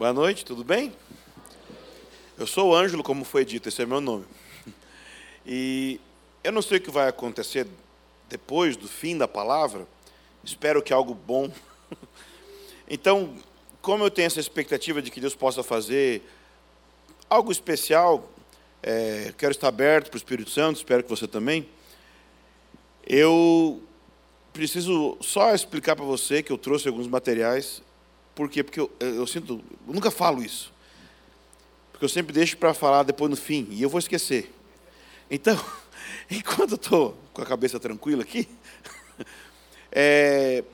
Boa 0.00 0.14
noite, 0.14 0.46
tudo 0.46 0.64
bem? 0.64 0.94
Eu 2.38 2.46
sou 2.46 2.70
o 2.70 2.74
Ângelo, 2.74 3.02
como 3.02 3.22
foi 3.22 3.44
dito, 3.44 3.68
esse 3.68 3.82
é 3.82 3.84
meu 3.84 4.00
nome. 4.00 4.24
E 5.44 6.00
eu 6.42 6.50
não 6.50 6.62
sei 6.62 6.78
o 6.78 6.80
que 6.80 6.90
vai 6.90 7.06
acontecer 7.06 7.66
depois 8.26 8.78
do 8.78 8.88
fim 8.88 9.18
da 9.18 9.28
palavra, 9.28 9.86
espero 10.42 10.80
que 10.80 10.90
algo 10.90 11.12
bom. 11.12 11.52
Então, 12.88 13.36
como 13.82 14.02
eu 14.02 14.10
tenho 14.10 14.24
essa 14.24 14.40
expectativa 14.40 15.02
de 15.02 15.10
que 15.10 15.20
Deus 15.20 15.34
possa 15.34 15.62
fazer 15.62 16.22
algo 17.28 17.52
especial, 17.52 18.26
é, 18.82 19.34
quero 19.36 19.52
estar 19.52 19.68
aberto 19.68 20.08
para 20.08 20.16
o 20.16 20.18
Espírito 20.18 20.48
Santo, 20.48 20.78
espero 20.78 21.02
que 21.02 21.10
você 21.10 21.28
também. 21.28 21.68
Eu 23.06 23.82
preciso 24.50 25.18
só 25.20 25.54
explicar 25.54 25.94
para 25.94 26.06
você 26.06 26.42
que 26.42 26.50
eu 26.50 26.56
trouxe 26.56 26.88
alguns 26.88 27.06
materiais 27.06 27.82
por 28.40 28.48
quê? 28.48 28.64
Porque 28.64 28.80
eu, 28.80 28.90
eu 28.98 29.26
sinto, 29.26 29.62
eu 29.86 29.92
nunca 29.92 30.10
falo 30.10 30.42
isso. 30.42 30.72
Porque 31.92 32.02
eu 32.02 32.08
sempre 32.08 32.32
deixo 32.32 32.56
para 32.56 32.72
falar 32.72 33.02
depois 33.02 33.30
no 33.30 33.36
fim, 33.36 33.68
e 33.70 33.82
eu 33.82 33.90
vou 33.90 33.98
esquecer. 33.98 34.50
Então, 35.30 35.62
enquanto 36.30 36.70
eu 36.70 36.76
estou 36.76 37.18
com 37.34 37.42
a 37.42 37.44
cabeça 37.44 37.78
tranquila 37.78 38.22
aqui, 38.22 38.48
é, 39.92 40.64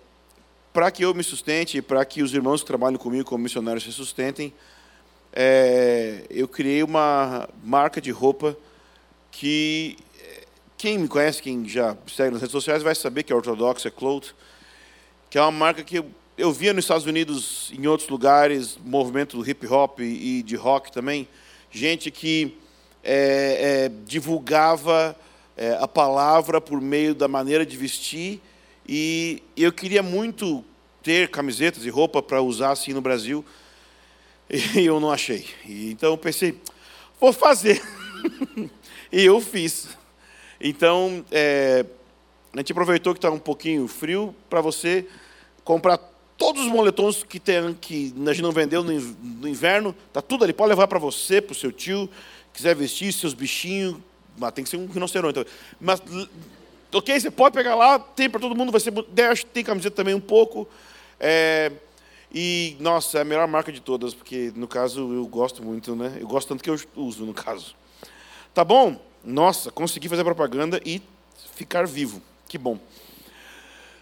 para 0.72 0.92
que 0.92 1.04
eu 1.04 1.12
me 1.12 1.24
sustente, 1.24 1.82
para 1.82 2.04
que 2.04 2.22
os 2.22 2.32
irmãos 2.32 2.60
que 2.60 2.68
trabalham 2.68 2.98
comigo 2.98 3.24
como 3.24 3.42
missionários 3.42 3.82
se 3.82 3.90
sustentem, 3.90 4.54
é, 5.32 6.24
eu 6.30 6.46
criei 6.46 6.84
uma 6.84 7.48
marca 7.64 8.00
de 8.00 8.12
roupa 8.12 8.56
que 9.32 9.98
quem 10.78 10.98
me 10.98 11.08
conhece, 11.08 11.42
quem 11.42 11.68
já 11.68 11.96
segue 12.06 12.30
nas 12.30 12.42
redes 12.42 12.52
sociais, 12.52 12.84
vai 12.84 12.94
saber 12.94 13.24
que 13.24 13.32
é 13.32 13.36
Orthodox 13.36 13.82
Cloth, 13.96 14.36
que 15.28 15.36
é 15.36 15.42
uma 15.42 15.50
marca 15.50 15.82
que 15.82 15.96
eu 15.96 16.06
eu 16.36 16.52
via 16.52 16.74
nos 16.74 16.84
Estados 16.84 17.06
Unidos, 17.06 17.72
em 17.72 17.86
outros 17.86 18.08
lugares, 18.10 18.78
movimento 18.84 19.38
do 19.38 19.48
hip 19.48 19.66
hop 19.66 20.00
e 20.00 20.42
de 20.42 20.54
rock 20.54 20.92
também, 20.92 21.26
gente 21.70 22.10
que 22.10 22.58
é, 23.02 23.86
é, 23.86 23.92
divulgava 24.04 25.16
é, 25.56 25.78
a 25.80 25.88
palavra 25.88 26.60
por 26.60 26.78
meio 26.78 27.14
da 27.14 27.26
maneira 27.26 27.64
de 27.64 27.74
vestir, 27.76 28.42
e 28.86 29.42
eu 29.56 29.72
queria 29.72 30.02
muito 30.02 30.62
ter 31.02 31.30
camisetas 31.30 31.86
e 31.86 31.88
roupa 31.88 32.22
para 32.22 32.42
usar 32.42 32.72
assim 32.72 32.92
no 32.92 33.00
Brasil, 33.00 33.42
e 34.50 34.80
eu 34.84 35.00
não 35.00 35.10
achei. 35.10 35.46
E, 35.64 35.90
então 35.90 36.10
eu 36.10 36.18
pensei, 36.18 36.60
vou 37.18 37.32
fazer. 37.32 37.82
e 39.10 39.24
eu 39.24 39.40
fiz. 39.40 39.88
Então, 40.60 41.24
é, 41.30 41.86
a 42.52 42.58
gente 42.58 42.72
aproveitou 42.72 43.14
que 43.14 43.18
está 43.18 43.30
um 43.30 43.38
pouquinho 43.38 43.88
frio 43.88 44.34
para 44.50 44.60
você 44.60 45.06
comprar 45.64 46.15
Todos 46.56 46.68
os 46.68 46.72
moletons 46.72 47.22
que, 47.22 47.38
tem, 47.38 47.74
que 47.74 48.14
a 48.26 48.32
gente 48.32 48.40
não 48.40 48.50
vendeu 48.50 48.82
no 48.82 49.46
inverno, 49.46 49.94
tá 50.10 50.22
tudo 50.22 50.42
ali. 50.42 50.54
Pode 50.54 50.70
levar 50.70 50.88
para 50.88 50.98
você, 50.98 51.38
para 51.38 51.52
o 51.52 51.54
seu 51.54 51.70
tio, 51.70 52.08
quiser 52.50 52.74
vestir 52.74 53.12
seus 53.12 53.34
bichinhos. 53.34 53.98
Mas 54.38 54.52
tem 54.52 54.64
que 54.64 54.70
ser 54.70 54.78
um 54.78 54.86
rinoceronte. 54.86 55.46
Mas, 55.78 56.02
ok, 56.90 57.20
você 57.20 57.30
pode 57.30 57.54
pegar 57.54 57.74
lá, 57.74 57.98
tem 57.98 58.30
para 58.30 58.40
todo 58.40 58.56
mundo, 58.56 58.72
vai 58.72 58.80
ser. 58.80 58.90
Tem 59.52 59.62
camiseta 59.62 59.96
também 59.96 60.14
um 60.14 60.20
pouco. 60.20 60.66
É, 61.20 61.70
e, 62.32 62.74
nossa, 62.80 63.18
é 63.18 63.20
a 63.20 63.24
melhor 63.24 63.46
marca 63.46 63.70
de 63.70 63.82
todas, 63.82 64.14
porque 64.14 64.50
no 64.56 64.66
caso 64.66 65.12
eu 65.12 65.26
gosto 65.26 65.62
muito, 65.62 65.94
né? 65.94 66.16
Eu 66.18 66.26
gosto 66.26 66.48
tanto 66.48 66.64
que 66.64 66.70
eu 66.70 66.80
uso, 66.96 67.26
no 67.26 67.34
caso. 67.34 67.76
Tá 68.54 68.64
bom? 68.64 68.98
Nossa, 69.22 69.70
consegui 69.70 70.08
fazer 70.08 70.24
propaganda 70.24 70.80
e 70.86 71.02
ficar 71.54 71.86
vivo. 71.86 72.22
Que 72.48 72.56
bom. 72.56 72.78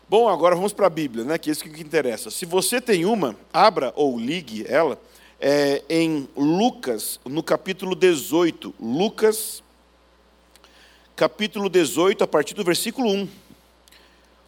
Bom, 0.06 0.28
agora 0.28 0.55
vamos 0.55 0.72
para 0.72 0.86
a 0.86 0.91
Bíblia, 0.91 1.24
né, 1.24 1.38
que 1.38 1.48
é 1.48 1.52
isso 1.52 1.64
que 1.64 1.80
interessa. 1.80 2.30
Se 2.30 2.44
você 2.44 2.78
tem 2.80 3.06
uma, 3.06 3.34
abra 3.52 3.92
ou 3.97 4.19
ligue 4.19 4.64
ela 4.69 5.00
é, 5.41 5.83
em 5.88 6.28
Lucas, 6.36 7.19
no 7.24 7.42
capítulo 7.42 7.94
18. 7.94 8.74
Lucas, 8.78 9.62
capítulo 11.16 11.69
18, 11.69 12.22
a 12.22 12.27
partir 12.27 12.55
do 12.55 12.62
versículo 12.62 13.11
1. 13.11 13.29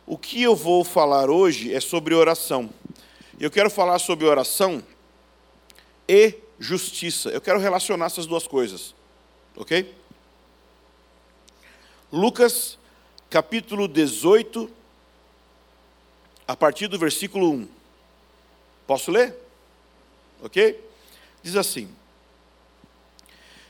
O 0.06 0.18
que 0.18 0.42
eu 0.42 0.54
vou 0.54 0.84
falar 0.84 1.30
hoje 1.30 1.74
é 1.74 1.80
sobre 1.80 2.14
oração. 2.14 2.70
Eu 3.40 3.50
quero 3.50 3.70
falar 3.70 3.98
sobre 3.98 4.26
oração 4.26 4.82
e 6.08 6.34
justiça. 6.58 7.30
Eu 7.30 7.40
quero 7.40 7.58
relacionar 7.58 8.06
essas 8.06 8.26
duas 8.26 8.46
coisas. 8.46 8.94
Ok? 9.56 9.94
Lucas, 12.12 12.78
capítulo 13.28 13.88
18, 13.88 14.70
a 16.46 16.54
partir 16.54 16.88
do 16.88 16.98
versículo 16.98 17.50
1. 17.52 17.68
Posso 18.86 19.10
ler? 19.10 19.34
Ok? 20.42 20.80
Diz 21.42 21.56
assim: 21.56 21.88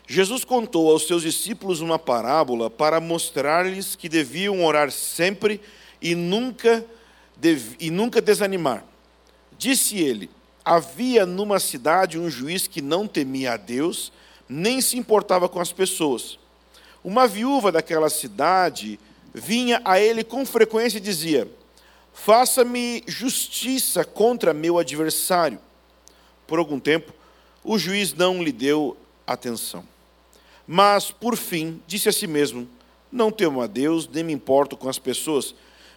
Jesus 0.06 0.44
contou 0.44 0.90
aos 0.90 1.06
seus 1.06 1.22
discípulos 1.22 1.80
uma 1.80 1.98
parábola 1.98 2.70
para 2.70 3.00
mostrar-lhes 3.00 3.96
que 3.96 4.08
deviam 4.08 4.64
orar 4.64 4.90
sempre 4.90 5.60
e 6.00 6.14
nunca, 6.14 6.84
e 7.80 7.90
nunca 7.90 8.20
desanimar. 8.20 8.84
Disse 9.58 9.98
ele: 9.98 10.30
Havia 10.64 11.24
numa 11.24 11.58
cidade 11.58 12.18
um 12.18 12.30
juiz 12.30 12.66
que 12.66 12.82
não 12.82 13.06
temia 13.06 13.54
a 13.54 13.56
Deus, 13.56 14.12
nem 14.48 14.80
se 14.80 14.96
importava 14.96 15.48
com 15.48 15.60
as 15.60 15.72
pessoas. 15.72 16.38
Uma 17.02 17.26
viúva 17.26 17.72
daquela 17.72 18.10
cidade 18.10 18.98
vinha 19.32 19.80
a 19.84 19.98
ele 19.98 20.22
com 20.22 20.44
frequência 20.44 20.98
e 20.98 21.00
dizia: 21.00 21.50
Faça-me 22.16 23.04
justiça 23.06 24.02
contra 24.02 24.54
meu 24.54 24.78
adversário. 24.78 25.60
Por 26.46 26.58
algum 26.58 26.80
tempo, 26.80 27.12
o 27.62 27.78
juiz 27.78 28.14
não 28.14 28.42
lhe 28.42 28.50
deu 28.50 28.96
atenção. 29.26 29.84
Mas, 30.66 31.12
por 31.12 31.36
fim, 31.36 31.80
disse 31.86 32.08
a 32.08 32.12
si 32.12 32.26
mesmo: 32.26 32.66
Não 33.12 33.30
temo 33.30 33.60
a 33.60 33.66
Deus, 33.66 34.08
nem 34.08 34.24
me 34.24 34.32
importo 34.32 34.78
com 34.78 34.88
as 34.88 34.98
pessoas, 34.98 35.54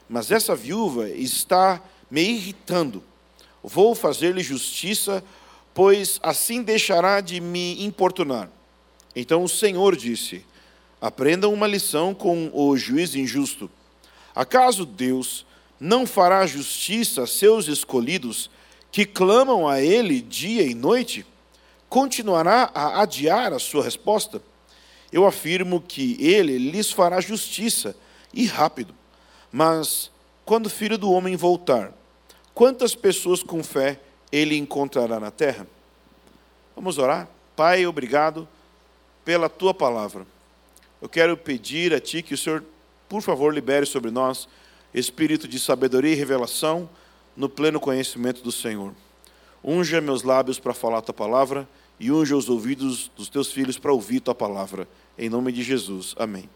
mas 0.09 0.29
essa 0.29 0.55
viúva 0.55 1.09
está 1.09 1.81
me 2.11 2.21
irritando. 2.21 3.01
Vou 3.63 3.95
fazer-lhe 3.95 4.43
justiça, 4.43 5.23
pois 5.73 6.19
assim 6.21 6.61
deixará 6.61 7.21
de 7.21 7.39
me 7.39 7.83
importunar. 7.83 8.51
Então 9.15 9.41
o 9.41 9.49
Senhor 9.49 9.95
disse: 9.95 10.45
Aprendam 11.01 11.53
uma 11.53 11.65
lição 11.65 12.13
com 12.13 12.51
o 12.53 12.77
juiz 12.77 13.15
injusto. 13.15 13.71
Acaso 14.35 14.85
Deus 14.85 15.47
não 15.79 16.05
fará 16.05 16.45
justiça 16.45 17.23
a 17.23 17.27
seus 17.27 17.67
escolhidos 17.67 18.49
que 18.91 19.05
clamam 19.05 19.67
a 19.67 19.81
Ele 19.81 20.21
dia 20.21 20.63
e 20.63 20.73
noite? 20.73 21.25
Continuará 21.87 22.69
a 22.73 23.01
adiar 23.01 23.53
a 23.53 23.59
sua 23.59 23.83
resposta? 23.83 24.41
Eu 25.11 25.25
afirmo 25.25 25.81
que 25.81 26.17
Ele 26.19 26.57
lhes 26.57 26.91
fará 26.91 27.21
justiça 27.21 27.95
e 28.33 28.45
rápido. 28.45 28.93
Mas, 29.51 30.11
quando 30.45 30.67
o 30.67 30.69
filho 30.69 30.97
do 30.97 31.11
homem 31.11 31.35
voltar, 31.35 31.91
quantas 32.53 32.93
pessoas 32.93 33.41
com 33.41 33.63
fé 33.63 33.99
ele 34.31 34.55
encontrará 34.55 35.19
na 35.19 35.31
terra? 35.31 35.65
Vamos 36.75 36.97
orar? 36.97 37.27
Pai, 37.55 37.85
obrigado 37.85 38.47
pela 39.25 39.49
tua 39.49 39.73
palavra. 39.73 40.25
Eu 41.01 41.09
quero 41.09 41.35
pedir 41.35 41.93
a 41.93 41.99
Ti 41.99 42.21
que 42.21 42.33
o 42.33 42.37
Senhor, 42.37 42.63
por 43.07 43.21
favor, 43.21 43.53
libere 43.53 43.85
sobre 43.85 44.11
nós 44.11 44.47
espírito 44.93 45.47
de 45.47 45.59
sabedoria 45.59 46.11
e 46.11 46.15
revelação 46.15 46.89
no 47.35 47.47
pleno 47.47 47.79
conhecimento 47.79 48.41
do 48.41 48.51
Senhor. 48.51 48.93
Unja 49.63 50.01
meus 50.01 50.23
lábios 50.23 50.59
para 50.59 50.73
falar 50.73 50.99
a 50.99 51.01
tua 51.01 51.13
palavra 51.13 51.67
e 51.99 52.11
unja 52.11 52.35
os 52.35 52.49
ouvidos 52.49 53.11
dos 53.15 53.29
teus 53.29 53.51
filhos 53.51 53.77
para 53.77 53.91
ouvir 53.91 54.19
tua 54.19 54.35
palavra. 54.35 54.87
Em 55.17 55.29
nome 55.29 55.51
de 55.51 55.63
Jesus. 55.63 56.15
Amém. 56.17 56.49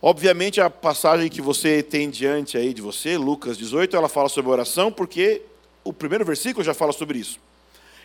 Obviamente 0.00 0.60
a 0.60 0.68
passagem 0.68 1.30
que 1.30 1.40
você 1.40 1.82
tem 1.82 2.10
diante 2.10 2.58
aí 2.58 2.74
de 2.74 2.82
você, 2.82 3.16
Lucas 3.16 3.56
18, 3.56 3.96
ela 3.96 4.08
fala 4.08 4.28
sobre 4.28 4.50
oração, 4.50 4.92
porque 4.92 5.42
o 5.82 5.92
primeiro 5.92 6.24
versículo 6.24 6.62
já 6.62 6.74
fala 6.74 6.92
sobre 6.92 7.18
isso. 7.18 7.38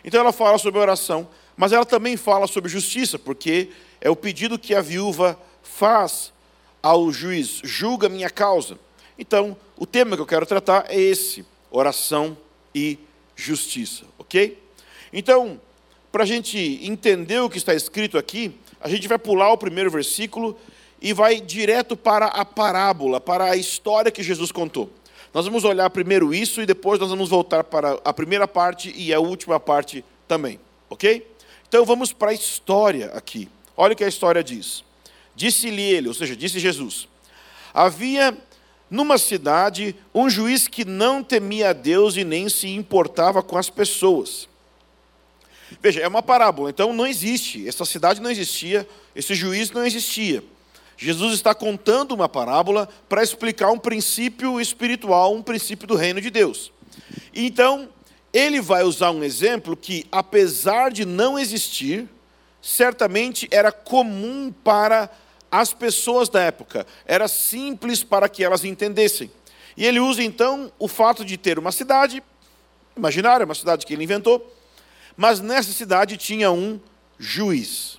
Então 0.04 0.20
ela 0.22 0.32
fala 0.32 0.58
sobre 0.58 0.80
oração, 0.80 1.28
mas 1.58 1.74
ela 1.74 1.86
também 1.86 2.16
fala 2.16 2.48
sobre 2.48 2.70
justiça, 2.70 3.20
porque 3.20 3.70
é 4.00 4.10
o 4.10 4.16
pedido 4.16 4.58
que 4.58 4.74
a 4.74 4.82
viúva 4.82 5.38
faz 5.62 6.32
ao 6.82 7.12
juiz: 7.12 7.62
julga 7.64 8.10
minha 8.10 8.30
causa. 8.30 8.78
Então, 9.18 9.56
o 9.78 9.86
tema 9.86 10.16
que 10.16 10.22
eu 10.22 10.26
quero 10.26 10.46
tratar 10.46 10.86
é 10.90 11.00
esse: 11.00 11.46
oração 11.72 12.38
e 12.74 12.98
justiça, 13.36 14.06
ok? 14.18 14.62
Então, 15.12 15.60
para 16.12 16.24
a 16.24 16.28
gente 16.28 16.80
entender 16.82 17.40
o 17.40 17.50
que 17.50 17.58
está 17.58 17.74
escrito 17.74 18.18
aqui, 18.18 18.56
a 18.80 18.90
gente 18.90 19.08
vai 19.08 19.18
pular 19.18 19.52
o 19.52 19.58
primeiro 19.58 19.92
versículo 19.92 20.58
e 21.02 21.14
vai 21.14 21.40
direto 21.40 21.96
para 21.96 22.28
a 22.28 22.44
parábola, 22.44 23.20
para 23.20 23.52
a 23.52 23.56
história 23.56 24.12
que 24.12 24.24
Jesus 24.24 24.52
contou. 24.52 24.90
Nós 25.34 25.46
vamos 25.46 25.64
olhar 25.64 25.90
primeiro 25.90 26.34
isso 26.34 26.62
e 26.62 26.66
depois 26.66 27.00
nós 27.00 27.10
vamos 27.10 27.30
voltar 27.30 27.64
para 27.64 28.00
a 28.04 28.14
primeira 28.14 28.48
parte 28.48 28.94
e 28.96 29.14
a 29.14 29.20
última 29.20 29.60
parte 29.60 30.04
também, 30.28 30.60
ok? 30.90 31.26
Então 31.68 31.86
vamos 31.86 32.12
para 32.12 32.32
a 32.32 32.34
história 32.34 33.12
aqui. 33.14 33.48
Olha 33.78 33.94
o 33.94 33.96
que 33.96 34.04
a 34.04 34.08
história 34.08 34.44
diz. 34.44 34.84
Disse-lhe 35.40 35.82
ele, 35.82 36.10
ou 36.10 36.14
seja, 36.14 36.36
disse 36.36 36.60
Jesus: 36.60 37.08
Havia 37.74 38.38
numa 38.92 39.18
cidade 39.18 39.96
um 40.14 40.30
juiz 40.30 40.68
que 40.68 40.84
não 40.84 41.24
temia 41.24 41.70
a 41.70 41.74
Deus 41.74 42.18
e 42.18 42.26
nem 42.26 42.50
se 42.50 42.68
importava 42.68 43.42
com 43.42 43.58
as 43.58 43.70
pessoas. 43.70 44.50
Veja, 45.82 46.02
é 46.02 46.08
uma 46.10 46.22
parábola, 46.22 46.70
então 46.70 46.92
não 46.92 47.08
existe, 47.08 47.66
essa 47.66 47.86
cidade 47.86 48.20
não 48.20 48.30
existia, 48.30 48.86
esse 49.16 49.34
juiz 49.34 49.72
não 49.72 49.86
existia. 49.86 50.44
Jesus 50.98 51.36
está 51.36 51.56
contando 51.56 52.12
uma 52.12 52.28
parábola 52.28 52.90
para 53.08 53.24
explicar 53.24 53.72
um 53.72 53.80
princípio 53.80 54.60
espiritual, 54.60 55.34
um 55.34 55.42
princípio 55.42 55.88
do 55.88 55.96
reino 55.96 56.20
de 56.20 56.30
Deus. 56.30 56.70
Então, 57.34 57.88
ele 58.34 58.60
vai 58.60 58.84
usar 58.84 59.12
um 59.12 59.24
exemplo 59.24 59.78
que, 59.78 60.06
apesar 60.12 60.92
de 60.92 61.06
não 61.06 61.40
existir, 61.40 62.10
certamente 62.62 63.48
era 63.52 63.72
comum 63.72 64.54
para 64.64 65.10
as 65.52 65.74
pessoas 65.74 66.30
da 66.30 66.42
época, 66.42 66.86
era 67.06 67.28
simples 67.28 68.04
para 68.04 68.30
que 68.30 68.44
elas 68.44 68.64
entendessem. 68.64 69.32
E 69.76 69.86
ele 69.86 70.00
usa 70.00 70.22
então 70.22 70.72
o 70.78 70.88
fato 70.88 71.24
de 71.24 71.38
ter 71.38 71.58
uma 71.58 71.72
cidade, 71.72 72.22
imaginária, 72.96 73.46
uma 73.46 73.56
cidade 73.56 73.86
que 73.86 73.94
ele 73.94 74.04
inventou, 74.04 74.56
mas 75.16 75.40
nessa 75.40 75.72
cidade 75.72 76.18
tinha 76.18 76.52
um 76.52 76.80
juiz. 77.18 77.98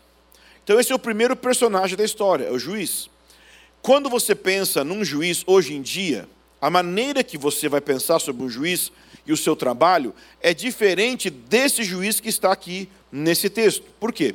Então 0.63 0.79
esse 0.79 0.93
é 0.93 0.95
o 0.95 0.99
primeiro 0.99 1.35
personagem 1.35 1.97
da 1.97 2.05
história, 2.05 2.45
é 2.45 2.51
o 2.51 2.59
juiz. 2.59 3.09
Quando 3.83 4.11
você 4.11 4.35
pensa 4.35 4.85
num 4.85 5.05
juiz 5.05 5.43
hoje 5.47 5.75
em 5.75 5.83
dia, 5.83 6.29
a 6.61 6.69
maneira 6.69 7.25
que 7.25 7.39
você 7.39 7.69
vai 7.69 7.81
pensar 7.81 8.19
sobre 8.19 8.43
um 8.43 8.49
juiz 8.49 8.93
e 9.27 9.33
o 9.33 9.37
seu 9.37 9.57
trabalho 9.57 10.15
é 10.41 10.53
diferente 10.53 11.31
desse 11.31 11.83
juiz 11.83 12.21
que 12.21 12.29
está 12.29 12.53
aqui 12.53 12.89
nesse 13.11 13.49
texto. 13.49 13.85
Por 13.99 14.13
quê? 14.13 14.35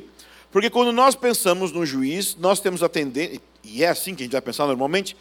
Porque 0.50 0.70
quando 0.70 0.92
nós 0.92 1.14
pensamos 1.14 1.72
no 1.72 1.84
juiz, 1.84 2.36
nós 2.36 2.60
temos 2.60 2.82
a 2.82 2.88
tendência, 2.88 3.40
e 3.62 3.82
é 3.84 3.88
assim 3.88 4.14
que 4.14 4.22
a 4.22 4.24
gente 4.24 4.32
vai 4.32 4.40
pensar 4.40 4.66
normalmente, 4.66 5.16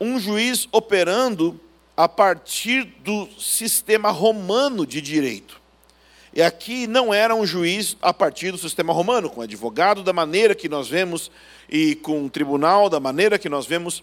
um 0.00 0.18
juiz 0.18 0.68
operando 0.72 1.58
a 1.96 2.08
partir 2.08 2.84
do 3.04 3.28
sistema 3.38 4.10
romano 4.10 4.86
de 4.86 5.00
direito. 5.00 5.60
E 6.34 6.40
aqui 6.40 6.86
não 6.86 7.12
era 7.12 7.34
um 7.34 7.44
juiz 7.44 7.96
a 8.00 8.12
partir 8.12 8.50
do 8.50 8.58
sistema 8.58 8.92
romano, 8.92 9.28
com 9.28 9.42
advogado 9.42 10.02
da 10.02 10.12
maneira 10.12 10.54
que 10.54 10.68
nós 10.68 10.88
vemos 10.88 11.30
e 11.68 11.94
com 11.96 12.28
tribunal 12.28 12.88
da 12.88 12.98
maneira 12.98 13.38
que 13.38 13.48
nós 13.48 13.66
vemos. 13.66 14.02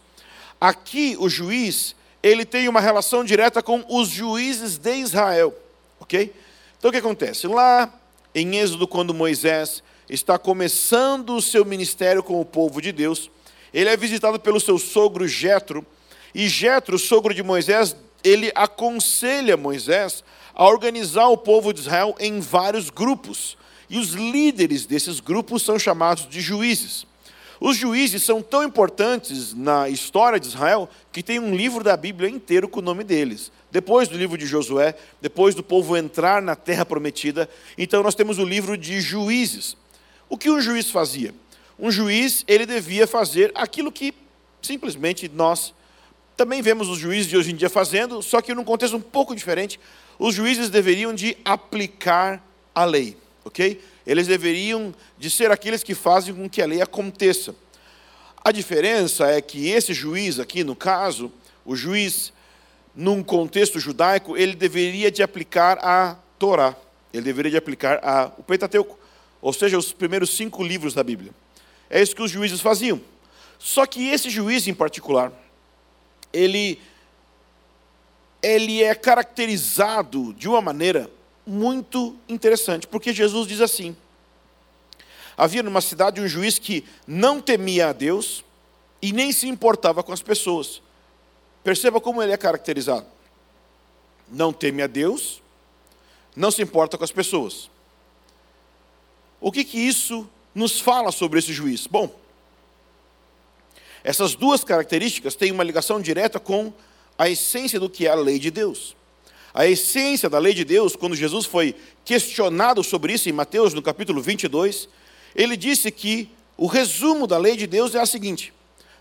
Aqui 0.61 1.17
o 1.19 1.27
juiz, 1.27 1.95
ele 2.21 2.45
tem 2.45 2.67
uma 2.67 2.79
relação 2.79 3.23
direta 3.23 3.63
com 3.63 3.83
os 3.89 4.09
juízes 4.09 4.77
de 4.77 4.95
Israel, 4.95 5.55
OK? 5.99 6.33
Então 6.77 6.89
o 6.89 6.91
que 6.91 6.99
acontece? 6.99 7.47
Lá 7.47 7.91
em 8.33 8.57
Êxodo, 8.57 8.87
quando 8.87 9.13
Moisés 9.13 9.81
está 10.09 10.37
começando 10.37 11.35
o 11.35 11.41
seu 11.41 11.63
ministério 11.63 12.23
com 12.23 12.41
o 12.41 12.45
povo 12.45 12.81
de 12.81 12.91
Deus. 12.91 13.29
Ele 13.73 13.89
é 13.89 13.95
visitado 13.95 14.39
pelo 14.39 14.59
seu 14.59 14.79
sogro 14.79 15.27
Jetro, 15.27 15.85
e 16.33 16.47
Jetro, 16.47 16.99
sogro 16.99 17.33
de 17.33 17.43
Moisés, 17.43 17.95
ele 18.23 18.51
aconselha 18.53 19.57
Moisés 19.57 20.23
a 20.53 20.67
organizar 20.67 21.27
o 21.27 21.37
povo 21.37 21.73
de 21.73 21.81
Israel 21.81 22.15
em 22.19 22.39
vários 22.39 22.89
grupos. 22.89 23.57
E 23.89 23.97
os 23.97 24.09
líderes 24.09 24.85
desses 24.85 25.19
grupos 25.19 25.63
são 25.63 25.79
chamados 25.79 26.27
de 26.27 26.41
juízes. 26.41 27.07
Os 27.59 27.75
juízes 27.75 28.23
são 28.23 28.41
tão 28.41 28.63
importantes 28.63 29.53
na 29.53 29.89
história 29.89 30.39
de 30.39 30.47
Israel 30.47 30.89
que 31.11 31.23
tem 31.23 31.39
um 31.39 31.55
livro 31.55 31.83
da 31.83 31.97
Bíblia 31.97 32.29
inteiro 32.29 32.69
com 32.69 32.79
o 32.79 32.83
nome 32.83 33.03
deles. 33.03 33.51
Depois 33.71 34.07
do 34.07 34.17
livro 34.17 34.37
de 34.37 34.45
Josué, 34.45 34.95
depois 35.21 35.55
do 35.55 35.63
povo 35.63 35.97
entrar 35.97 36.41
na 36.41 36.55
terra 36.55 36.85
prometida, 36.85 37.49
então 37.77 38.01
nós 38.01 38.15
temos 38.15 38.37
o 38.37 38.45
livro 38.45 38.77
de 38.77 39.01
Juízes. 39.01 39.75
O 40.29 40.37
que 40.37 40.49
um 40.49 40.61
juiz 40.61 40.91
fazia? 40.91 41.33
Um 41.77 41.89
juiz, 41.89 42.45
ele 42.47 42.65
devia 42.65 43.07
fazer 43.07 43.51
aquilo 43.55 43.91
que 43.91 44.13
simplesmente 44.61 45.27
nós 45.27 45.73
também 46.37 46.61
vemos 46.61 46.87
os 46.87 46.99
juízes 46.99 47.27
de 47.27 47.35
hoje 47.35 47.51
em 47.51 47.55
dia 47.55 47.69
fazendo, 47.69 48.21
só 48.21 48.39
que 48.41 48.53
num 48.53 48.63
contexto 48.63 48.95
um 48.95 49.01
pouco 49.01 49.35
diferente. 49.35 49.79
Os 50.19 50.35
juízes 50.35 50.69
deveriam 50.69 51.13
de 51.13 51.35
aplicar 51.43 52.45
a 52.75 52.85
lei, 52.85 53.17
ok? 53.43 53.81
Eles 54.05 54.27
deveriam 54.27 54.93
de 55.17 55.29
ser 55.29 55.51
aqueles 55.51 55.83
que 55.83 55.95
fazem 55.95 56.33
com 56.33 56.49
que 56.49 56.61
a 56.61 56.65
lei 56.65 56.81
aconteça. 56.81 57.55
A 58.43 58.51
diferença 58.51 59.27
é 59.27 59.41
que 59.41 59.69
esse 59.69 59.93
juiz 59.93 60.39
aqui, 60.39 60.63
no 60.63 60.75
caso, 60.75 61.31
o 61.65 61.75
juiz, 61.75 62.31
num 62.95 63.23
contexto 63.23 63.79
judaico, 63.79 64.37
ele 64.37 64.55
deveria 64.55 65.11
de 65.11 65.23
aplicar 65.23 65.77
a 65.81 66.15
Torá, 66.37 66.75
ele 67.13 67.23
deveria 67.23 67.51
de 67.51 67.57
aplicar 67.57 67.99
a, 68.03 68.31
o 68.37 68.43
Pentateuco 68.43 68.97
ou 69.41 69.53
seja, 69.53 69.77
os 69.77 69.93
primeiros 69.93 70.31
cinco 70.31 70.63
livros 70.63 70.93
da 70.93 71.03
Bíblia. 71.03 71.31
É 71.89 72.01
isso 72.01 72.15
que 72.15 72.21
os 72.21 72.31
juízes 72.31 72.61
faziam. 72.61 73.01
Só 73.57 73.85
que 73.85 74.07
esse 74.09 74.29
juiz 74.29 74.67
em 74.67 74.73
particular, 74.73 75.31
ele, 76.31 76.79
ele 78.41 78.83
é 78.83 78.93
caracterizado 78.95 80.33
de 80.33 80.47
uma 80.47 80.61
maneira 80.61 81.09
muito 81.45 82.15
interessante, 82.27 82.87
porque 82.87 83.11
Jesus 83.11 83.47
diz 83.47 83.59
assim: 83.59 83.95
havia 85.35 85.63
numa 85.63 85.81
cidade 85.81 86.21
um 86.21 86.27
juiz 86.27 86.59
que 86.59 86.85
não 87.07 87.41
temia 87.41 87.89
a 87.89 87.93
Deus 87.93 88.43
e 89.01 89.11
nem 89.11 89.31
se 89.31 89.47
importava 89.47 90.03
com 90.03 90.13
as 90.13 90.21
pessoas. 90.21 90.81
Perceba 91.63 91.99
como 91.99 92.21
ele 92.21 92.31
é 92.31 92.37
caracterizado. 92.37 93.05
Não 94.31 94.53
teme 94.53 94.81
a 94.81 94.87
Deus, 94.87 95.41
não 96.35 96.51
se 96.51 96.61
importa 96.61 96.97
com 96.97 97.03
as 97.03 97.11
pessoas. 97.11 97.69
O 99.49 99.51
que, 99.51 99.63
que 99.63 99.79
isso 99.79 100.29
nos 100.53 100.79
fala 100.79 101.11
sobre 101.11 101.39
esse 101.39 101.51
juiz? 101.51 101.87
Bom, 101.87 102.15
essas 104.03 104.35
duas 104.35 104.63
características 104.63 105.33
têm 105.33 105.51
uma 105.51 105.63
ligação 105.63 105.99
direta 105.99 106.39
com 106.39 106.71
a 107.17 107.27
essência 107.27 107.79
do 107.79 107.89
que 107.89 108.05
é 108.05 108.11
a 108.11 108.15
lei 108.15 108.37
de 108.37 108.51
Deus. 108.51 108.95
A 109.51 109.65
essência 109.65 110.29
da 110.29 110.37
lei 110.37 110.53
de 110.53 110.63
Deus, 110.63 110.95
quando 110.95 111.15
Jesus 111.15 111.47
foi 111.47 111.75
questionado 112.05 112.83
sobre 112.83 113.11
isso 113.11 113.27
em 113.27 113.31
Mateus, 113.31 113.73
no 113.73 113.81
capítulo 113.81 114.21
22, 114.21 114.87
ele 115.35 115.57
disse 115.57 115.89
que 115.89 116.29
o 116.55 116.67
resumo 116.67 117.25
da 117.25 117.39
lei 117.39 117.57
de 117.57 117.65
Deus 117.65 117.95
é 117.95 117.99
a 117.99 118.05
seguinte: 118.05 118.53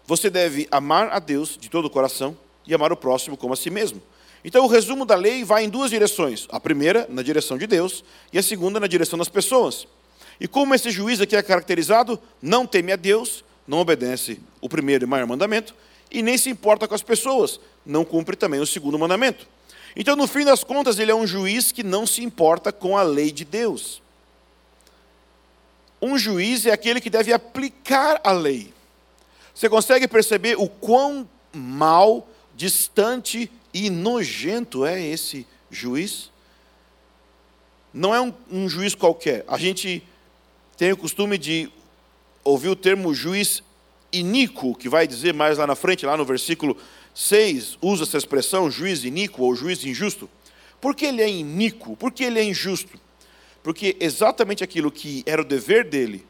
você 0.06 0.31
deve 0.31 0.67
amar 0.71 1.11
a 1.12 1.19
Deus 1.19 1.59
de 1.61 1.69
todo 1.69 1.85
o 1.85 1.91
coração 1.91 2.35
e 2.67 2.73
amar 2.73 2.91
o 2.91 2.97
próximo 2.97 3.37
como 3.37 3.53
a 3.53 3.56
si 3.56 3.69
mesmo. 3.69 4.01
Então, 4.43 4.65
o 4.65 4.69
resumo 4.69 5.05
da 5.05 5.15
lei 5.15 5.44
vai 5.44 5.65
em 5.65 5.69
duas 5.69 5.91
direções: 5.91 6.49
a 6.51 6.59
primeira, 6.59 7.06
na 7.11 7.21
direção 7.21 7.59
de 7.59 7.67
Deus, 7.67 8.03
e 8.33 8.39
a 8.39 8.43
segunda, 8.43 8.81
na 8.81 8.87
direção 8.87 9.19
das 9.19 9.29
pessoas. 9.29 9.87
E 10.40 10.46
como 10.46 10.75
esse 10.75 10.90
juiz 10.90 11.20
aqui 11.20 11.35
é 11.35 11.43
caracterizado, 11.43 12.20
não 12.40 12.67
teme 12.67 12.93
a 12.93 12.96
Deus, 12.96 13.44
não 13.67 13.79
obedece 13.79 14.40
o 14.61 14.69
primeiro 14.69 15.05
e 15.05 15.06
maior 15.06 15.26
mandamento, 15.26 15.75
e 16.11 16.23
nem 16.23 16.38
se 16.38 16.49
importa 16.49 16.87
com 16.87 16.94
as 16.94 17.02
pessoas, 17.02 17.61
não 17.85 18.05
cumpre 18.05 18.37
também 18.37 18.61
o 18.61 18.67
segundo 18.67 18.99
mandamento. 18.99 19.46
Então, 19.96 20.14
no 20.14 20.26
fim 20.26 20.44
das 20.44 20.62
contas, 20.62 20.99
ele 20.99 21.11
é 21.11 21.14
um 21.14 21.26
juiz 21.26 21.73
que 21.73 21.82
não 21.82 22.06
se 22.06 22.23
importa 22.23 22.73
com 22.73 22.96
a 22.96 23.02
lei 23.02 23.32
de 23.32 23.44
Deus. 23.44 24.00
Um 26.01 26.17
juiz 26.17 26.67
é 26.67 26.72
aquele 26.72 27.01
que 27.01 27.10
deve 27.10 27.32
aplicar 27.32 28.20
a 28.22 28.31
lei. 28.31 28.72
Você 29.53 29.69
consegue 29.69 30.06
perceber 30.06 30.56
o 30.56 30.69
quão 30.69 31.29
mal, 31.53 32.29
distante 32.55 33.51
e 33.74 33.91
nojento 33.91 34.84
é 34.86 35.01
esse 35.03 35.46
juiz? 35.69 36.31
Não 37.93 38.15
é 38.15 38.20
um, 38.20 38.32
um 38.51 38.69
juiz 38.69 38.94
qualquer. 38.94 39.44
A 39.48 39.58
gente 39.58 40.06
tem 40.79 40.93
o 40.93 40.97
costume 40.97 41.37
de 41.37 41.69
ouvir 42.44 42.69
o 42.69 42.77
termo 42.77 43.13
juiz 43.13 43.65
iníquo, 44.13 44.77
que 44.77 44.89
vai 44.89 45.08
dizer 45.08 45.35
mais 45.35 45.58
lá 45.58 45.67
na 45.67 45.75
frente, 45.75 46.06
lá 46.06 46.17
no 46.17 46.25
versículo 46.25 46.77
6, 47.13 47.79
usa 47.82 48.05
essa 48.05 48.17
expressão, 48.17 48.70
juiz 48.70 49.03
iníquo 49.03 49.43
ou 49.43 49.56
juiz 49.56 49.85
injusto. 49.85 50.31
Por 50.81 50.94
que 50.94 51.06
ele 51.06 51.20
é 51.20 51.29
iníquo? 51.29 51.97
Por 51.97 52.13
que 52.13 52.23
ele 52.23 52.39
é 52.39 52.44
injusto? 52.44 52.97
Porque 53.61 53.97
exatamente 53.99 54.63
aquilo 54.63 54.89
que 54.89 55.25
era 55.27 55.43
o 55.43 55.44
dever 55.44 55.85
dele, 55.85 56.25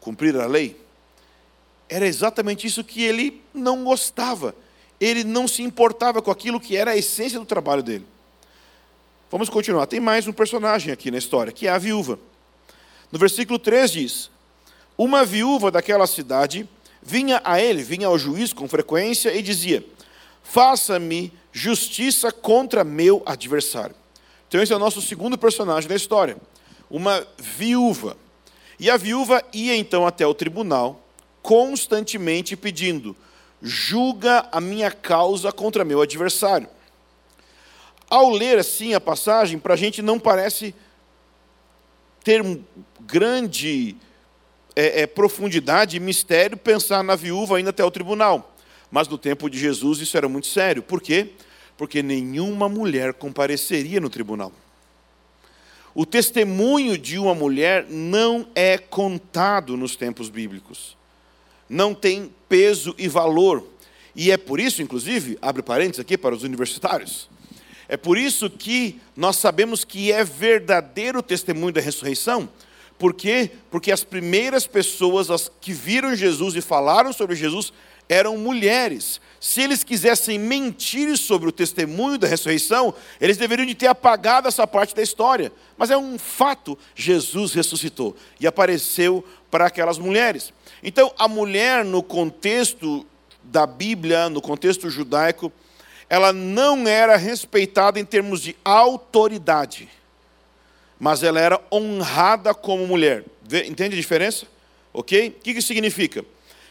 cumprir 0.00 0.36
a 0.36 0.44
lei, 0.44 0.76
era 1.88 2.06
exatamente 2.06 2.66
isso 2.66 2.84
que 2.84 3.02
ele 3.02 3.40
não 3.54 3.84
gostava. 3.84 4.54
Ele 5.00 5.24
não 5.24 5.48
se 5.48 5.62
importava 5.62 6.20
com 6.20 6.30
aquilo 6.30 6.60
que 6.60 6.76
era 6.76 6.90
a 6.90 6.96
essência 6.96 7.38
do 7.38 7.46
trabalho 7.46 7.82
dele. 7.82 8.04
Vamos 9.30 9.48
continuar. 9.48 9.86
Tem 9.86 9.98
mais 9.98 10.26
um 10.26 10.32
personagem 10.32 10.92
aqui 10.92 11.10
na 11.10 11.16
história, 11.16 11.50
que 11.50 11.66
é 11.66 11.70
a 11.70 11.78
viúva. 11.78 12.18
No 13.12 13.18
versículo 13.18 13.58
3 13.58 13.90
diz: 13.90 14.30
Uma 14.96 15.22
viúva 15.22 15.70
daquela 15.70 16.06
cidade 16.06 16.66
vinha 17.02 17.42
a 17.44 17.60
ele, 17.60 17.82
vinha 17.82 18.06
ao 18.06 18.18
juiz 18.18 18.54
com 18.54 18.66
frequência 18.66 19.34
e 19.36 19.42
dizia: 19.42 19.84
Faça-me 20.42 21.30
justiça 21.52 22.32
contra 22.32 22.82
meu 22.82 23.22
adversário. 23.26 23.94
Então, 24.48 24.62
esse 24.62 24.72
é 24.72 24.76
o 24.76 24.78
nosso 24.78 25.02
segundo 25.02 25.36
personagem 25.36 25.88
da 25.88 25.94
história. 25.94 26.38
Uma 26.90 27.26
viúva. 27.38 28.16
E 28.80 28.90
a 28.90 28.96
viúva 28.96 29.44
ia 29.52 29.76
então 29.76 30.06
até 30.06 30.26
o 30.26 30.34
tribunal, 30.34 31.06
constantemente 31.42 32.56
pedindo: 32.56 33.14
julga 33.60 34.48
a 34.50 34.60
minha 34.60 34.90
causa 34.90 35.52
contra 35.52 35.84
meu 35.84 36.00
adversário. 36.00 36.68
Ao 38.08 38.30
ler 38.30 38.58
assim 38.58 38.94
a 38.94 39.00
passagem, 39.00 39.58
para 39.58 39.74
a 39.74 39.76
gente 39.76 40.02
não 40.02 40.18
parece 40.18 40.74
ter 42.22 42.42
grande 43.00 43.96
é, 44.74 45.02
é, 45.02 45.06
profundidade 45.06 45.96
e 45.96 46.00
mistério 46.00 46.56
pensar 46.56 47.02
na 47.02 47.14
viúva 47.14 47.56
ainda 47.56 47.70
até 47.70 47.84
o 47.84 47.90
tribunal. 47.90 48.54
Mas 48.90 49.08
no 49.08 49.18
tempo 49.18 49.48
de 49.48 49.58
Jesus 49.58 50.00
isso 50.00 50.16
era 50.16 50.28
muito 50.28 50.46
sério. 50.46 50.82
Por 50.82 51.00
quê? 51.00 51.30
Porque 51.76 52.02
nenhuma 52.02 52.68
mulher 52.68 53.14
compareceria 53.14 54.00
no 54.00 54.10
tribunal. 54.10 54.52
O 55.94 56.06
testemunho 56.06 56.96
de 56.96 57.18
uma 57.18 57.34
mulher 57.34 57.86
não 57.88 58.46
é 58.54 58.78
contado 58.78 59.76
nos 59.76 59.94
tempos 59.94 60.30
bíblicos. 60.30 60.96
Não 61.68 61.94
tem 61.94 62.32
peso 62.48 62.94
e 62.98 63.08
valor. 63.08 63.66
E 64.14 64.30
é 64.30 64.36
por 64.36 64.60
isso, 64.60 64.82
inclusive, 64.82 65.38
abre 65.40 65.62
parênteses 65.62 66.00
aqui 66.00 66.16
para 66.16 66.34
os 66.34 66.42
universitários. 66.42 67.28
É 67.92 67.96
por 67.98 68.16
isso 68.16 68.48
que 68.48 68.98
nós 69.14 69.36
sabemos 69.36 69.84
que 69.84 70.10
é 70.10 70.24
verdadeiro 70.24 71.18
o 71.18 71.22
testemunho 71.22 71.74
da 71.74 71.80
ressurreição. 71.82 72.48
Por 72.98 73.12
quê? 73.12 73.50
Porque 73.70 73.92
as 73.92 74.02
primeiras 74.02 74.66
pessoas 74.66 75.30
as 75.30 75.50
que 75.60 75.74
viram 75.74 76.16
Jesus 76.16 76.56
e 76.56 76.62
falaram 76.62 77.12
sobre 77.12 77.36
Jesus 77.36 77.70
eram 78.08 78.38
mulheres. 78.38 79.20
Se 79.38 79.60
eles 79.60 79.84
quisessem 79.84 80.38
mentir 80.38 81.18
sobre 81.18 81.50
o 81.50 81.52
testemunho 81.52 82.16
da 82.16 82.26
ressurreição, 82.26 82.94
eles 83.20 83.36
deveriam 83.36 83.66
de 83.66 83.74
ter 83.74 83.88
apagado 83.88 84.48
essa 84.48 84.66
parte 84.66 84.94
da 84.94 85.02
história. 85.02 85.52
Mas 85.76 85.90
é 85.90 85.96
um 85.98 86.18
fato, 86.18 86.78
Jesus 86.94 87.52
ressuscitou 87.52 88.16
e 88.40 88.46
apareceu 88.46 89.22
para 89.50 89.66
aquelas 89.66 89.98
mulheres. 89.98 90.50
Então, 90.82 91.12
a 91.18 91.28
mulher 91.28 91.84
no 91.84 92.02
contexto 92.02 93.06
da 93.42 93.66
Bíblia, 93.66 94.30
no 94.30 94.40
contexto 94.40 94.88
judaico, 94.88 95.52
ela 96.12 96.30
não 96.30 96.86
era 96.86 97.16
respeitada 97.16 97.98
em 97.98 98.04
termos 98.04 98.42
de 98.42 98.54
autoridade, 98.62 99.88
mas 101.00 101.22
ela 101.22 101.40
era 101.40 101.58
honrada 101.72 102.52
como 102.52 102.86
mulher. 102.86 103.24
Entende 103.66 103.96
a 103.96 103.98
diferença? 103.98 104.46
Ok? 104.92 105.30
O 105.38 105.40
que 105.40 105.52
isso 105.52 105.68
significa? 105.68 106.22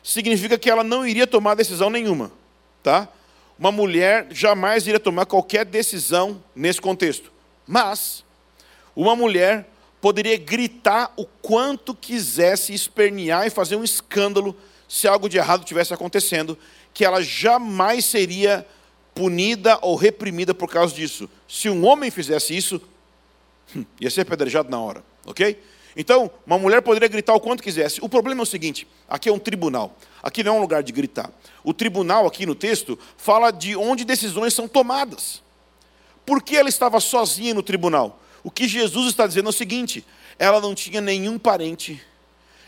significa 0.04 0.60
que 0.60 0.70
ela 0.70 0.84
não 0.84 1.08
iria 1.08 1.26
tomar 1.26 1.56
decisão 1.56 1.90
nenhuma, 1.90 2.32
tá? 2.84 3.08
Uma 3.58 3.72
mulher 3.72 4.28
jamais 4.30 4.86
iria 4.86 5.00
tomar 5.00 5.26
qualquer 5.26 5.66
decisão 5.66 6.40
nesse 6.56 6.80
contexto. 6.80 7.32
Mas 7.68 8.24
uma 8.96 9.16
mulher 9.16 9.68
poderia 10.00 10.38
gritar 10.38 11.12
o 11.18 11.26
quanto 11.26 11.96
quisesse, 11.96 12.76
espernear 12.76 13.48
e 13.48 13.50
fazer 13.50 13.76
um 13.76 13.84
escândalo 13.84 14.56
se 14.88 15.08
algo 15.08 15.28
de 15.28 15.38
errado 15.38 15.66
tivesse 15.66 15.96
acontecendo, 15.96 16.56
que 16.94 17.04
ela 17.04 17.24
jamais 17.24 18.06
seria 18.06 18.68
punida 19.22 19.78
ou 19.84 19.96
reprimida 19.96 20.52
por 20.52 20.68
causa 20.68 20.96
disso. 20.96 21.30
Se 21.48 21.70
um 21.70 21.86
homem 21.86 22.10
fizesse 22.10 22.58
isso, 22.58 22.82
hum, 23.76 23.86
ia 24.00 24.10
ser 24.10 24.22
apedrejado 24.22 24.68
na 24.68 24.80
hora, 24.80 25.04
ok? 25.28 25.62
Então, 25.96 26.32
uma 26.44 26.58
mulher 26.58 26.82
poderia 26.82 27.08
gritar 27.08 27.36
o 27.36 27.40
quanto 27.40 27.62
quisesse. 27.62 28.04
O 28.04 28.10
problema 28.10 28.42
é 28.42 28.44
o 28.44 28.48
seguinte: 28.48 28.88
aqui 29.08 29.30
é 29.30 29.32
um 29.32 29.38
tribunal. 29.38 29.96
Aqui 30.24 30.44
não 30.44 30.56
é 30.56 30.58
um 30.58 30.62
lugar 30.62 30.82
de 30.82 30.92
gritar. 30.92 31.30
O 31.64 31.72
tribunal, 31.72 32.26
aqui 32.26 32.48
no 32.48 32.56
texto, 32.56 32.98
fala 33.16 33.52
de 33.52 33.76
onde 33.76 34.04
decisões 34.04 34.56
são 34.56 34.68
tomadas. 34.68 35.44
Por 36.26 36.42
que 36.42 36.58
ela 36.58 36.70
estava 36.70 37.00
sozinha 37.00 37.54
no 37.54 37.62
tribunal? 37.62 38.20
O 38.44 38.50
que 38.50 38.68
Jesus 38.68 39.10
está 39.10 39.28
dizendo 39.28 39.46
é 39.46 39.50
o 39.52 39.54
seguinte: 39.54 40.04
ela 40.40 40.60
não 40.60 40.74
tinha 40.74 41.00
nenhum 41.00 41.38
parente, 41.38 42.02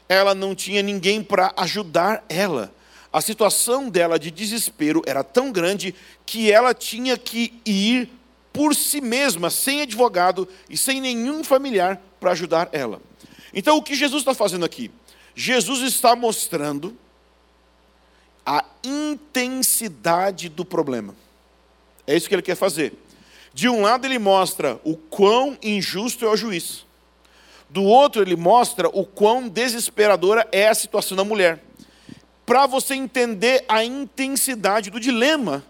ela 0.08 0.36
não 0.36 0.54
tinha 0.54 0.84
ninguém 0.84 1.24
para 1.24 1.52
ajudar 1.58 2.24
ela. 2.30 2.72
A 3.14 3.22
situação 3.22 3.90
dela 3.90 4.18
de 4.18 4.32
desespero 4.32 5.04
era 5.06 5.24
tão 5.24 5.52
grande 5.52 5.94
que 6.26 6.52
ela 6.52 6.74
tinha 6.74 7.16
que 7.16 7.54
ir 7.64 8.10
por 8.52 8.74
si 8.74 9.00
mesma, 9.00 9.52
sem 9.52 9.82
advogado 9.82 10.48
e 10.68 10.76
sem 10.76 11.00
nenhum 11.00 11.44
familiar 11.44 12.02
para 12.20 12.32
ajudar 12.32 12.70
ela. 12.72 13.00
Então, 13.54 13.78
o 13.78 13.84
que 13.84 13.94
Jesus 13.94 14.22
está 14.22 14.34
fazendo 14.34 14.66
aqui? 14.66 14.90
Jesus 15.36 15.82
está 15.82 16.16
mostrando 16.16 16.98
a 18.44 18.66
intensidade 18.84 20.50
do 20.50 20.66
problema. 20.66 21.16
É 22.08 22.16
isso 22.16 22.28
que 22.28 22.34
ele 22.34 22.42
quer 22.42 22.56
fazer. 22.56 22.94
De 23.54 23.70
um 23.70 23.82
lado, 23.82 24.06
ele 24.06 24.18
mostra 24.18 24.80
o 24.84 24.98
quão 24.98 25.56
injusto 25.62 26.26
é 26.26 26.30
o 26.30 26.36
juiz. 26.36 26.84
Do 27.70 27.84
outro, 27.84 28.24
ele 28.24 28.36
mostra 28.36 28.90
o 28.90 29.06
quão 29.06 29.48
desesperadora 29.48 30.48
é 30.52 30.68
a 30.68 30.76
situação 30.76 31.16
da 31.16 31.24
mulher. 31.24 31.64
Para 32.46 32.66
você 32.66 32.94
entender 32.94 33.64
a 33.68 33.84
intensidade 33.84 34.90
do 34.90 35.00
dilema 35.00 35.64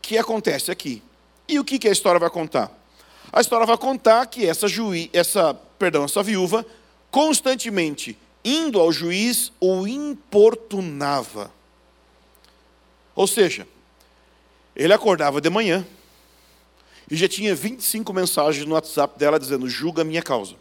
que 0.00 0.16
acontece 0.16 0.70
aqui. 0.70 1.02
E 1.46 1.58
o 1.58 1.64
que 1.64 1.86
a 1.88 1.92
história 1.92 2.18
vai 2.18 2.30
contar? 2.30 2.70
A 3.32 3.40
história 3.40 3.66
vai 3.66 3.76
contar 3.76 4.26
que 4.26 4.46
essa, 4.46 4.66
juiz, 4.66 5.08
essa, 5.12 5.54
perdão, 5.78 6.04
essa 6.04 6.22
viúva 6.22 6.64
constantemente 7.10 8.16
indo 8.44 8.80
ao 8.80 8.92
juiz 8.92 9.52
o 9.60 9.86
importunava. 9.86 11.52
Ou 13.14 13.26
seja, 13.26 13.66
ele 14.74 14.92
acordava 14.92 15.40
de 15.40 15.50
manhã 15.50 15.86
e 17.10 17.16
já 17.16 17.28
tinha 17.28 17.54
25 17.54 18.12
mensagens 18.12 18.64
no 18.64 18.74
WhatsApp 18.74 19.18
dela 19.18 19.38
dizendo: 19.38 19.68
julga 19.68 20.04
minha 20.04 20.22
causa. 20.22 20.54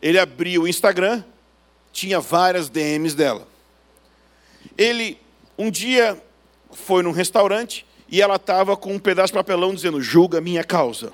Ele 0.00 0.18
abria 0.18 0.60
o 0.60 0.68
Instagram, 0.68 1.24
tinha 1.92 2.20
várias 2.20 2.68
DMs 2.68 3.14
dela. 3.14 3.46
Ele, 4.76 5.18
um 5.58 5.70
dia, 5.70 6.20
foi 6.72 7.02
num 7.02 7.12
restaurante 7.12 7.86
e 8.08 8.20
ela 8.20 8.36
estava 8.36 8.76
com 8.76 8.94
um 8.94 8.98
pedaço 8.98 9.32
de 9.32 9.38
papelão 9.38 9.74
dizendo: 9.74 10.00
julga 10.00 10.40
minha 10.40 10.64
causa. 10.64 11.12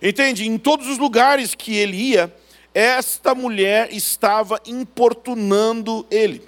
Entende? 0.00 0.46
Em 0.46 0.58
todos 0.58 0.88
os 0.88 0.98
lugares 0.98 1.54
que 1.54 1.76
ele 1.76 1.96
ia, 1.96 2.34
esta 2.74 3.34
mulher 3.34 3.92
estava 3.92 4.60
importunando 4.66 6.06
ele. 6.10 6.42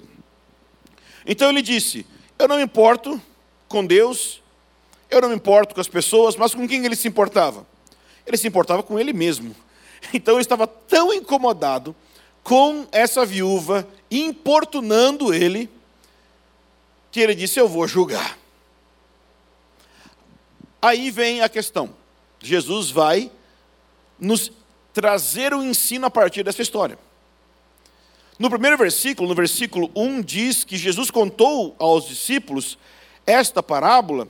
Então 1.25 1.49
ele 1.49 1.61
disse: 1.61 2.05
Eu 2.37 2.47
não 2.47 2.57
me 2.57 2.63
importo 2.63 3.21
com 3.67 3.85
Deus, 3.85 4.41
eu 5.09 5.21
não 5.21 5.29
me 5.29 5.35
importo 5.35 5.73
com 5.73 5.81
as 5.81 5.87
pessoas, 5.87 6.35
mas 6.35 6.53
com 6.53 6.67
quem 6.67 6.85
ele 6.85 6.95
se 6.95 7.07
importava? 7.07 7.65
Ele 8.25 8.37
se 8.37 8.47
importava 8.47 8.83
com 8.83 8.99
ele 8.99 9.13
mesmo. 9.13 9.55
Então 10.13 10.35
ele 10.35 10.41
estava 10.41 10.67
tão 10.67 11.11
incomodado 11.11 11.95
com 12.43 12.85
essa 12.91 13.25
viúva 13.25 13.87
importunando 14.11 15.33
ele, 15.33 15.67
que 17.15 17.21
ele 17.21 17.33
disse: 17.33 17.57
Eu 17.57 17.69
vou 17.69 17.87
julgar. 17.87 18.37
Aí 20.81 21.09
vem 21.09 21.41
a 21.41 21.47
questão. 21.47 21.95
Jesus 22.41 22.91
vai 22.91 23.31
nos 24.19 24.51
trazer 24.93 25.53
o 25.53 25.63
ensino 25.63 26.05
a 26.05 26.11
partir 26.11 26.43
dessa 26.43 26.61
história. 26.61 26.99
No 28.37 28.49
primeiro 28.49 28.77
versículo, 28.77 29.29
no 29.29 29.33
versículo 29.33 29.89
1, 29.95 30.21
diz 30.23 30.65
que 30.65 30.75
Jesus 30.75 31.09
contou 31.09 31.73
aos 31.79 32.05
discípulos 32.05 32.77
esta 33.25 33.63
parábola 33.63 34.27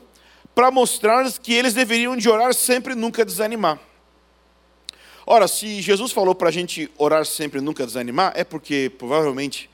para 0.54 0.70
mostrar 0.70 1.28
que 1.40 1.56
eles 1.56 1.74
deveriam 1.74 2.16
de 2.16 2.30
orar 2.30 2.54
sempre 2.54 2.94
e 2.94 2.96
nunca 2.96 3.26
desanimar. 3.26 3.80
Ora, 5.26 5.48
se 5.48 5.82
Jesus 5.82 6.12
falou 6.12 6.36
para 6.36 6.50
a 6.50 6.52
gente 6.52 6.88
orar 7.00 7.26
sempre 7.26 7.58
e 7.58 7.64
nunca 7.64 7.84
desanimar, 7.84 8.32
é 8.36 8.44
porque 8.44 8.92
provavelmente 8.96 9.72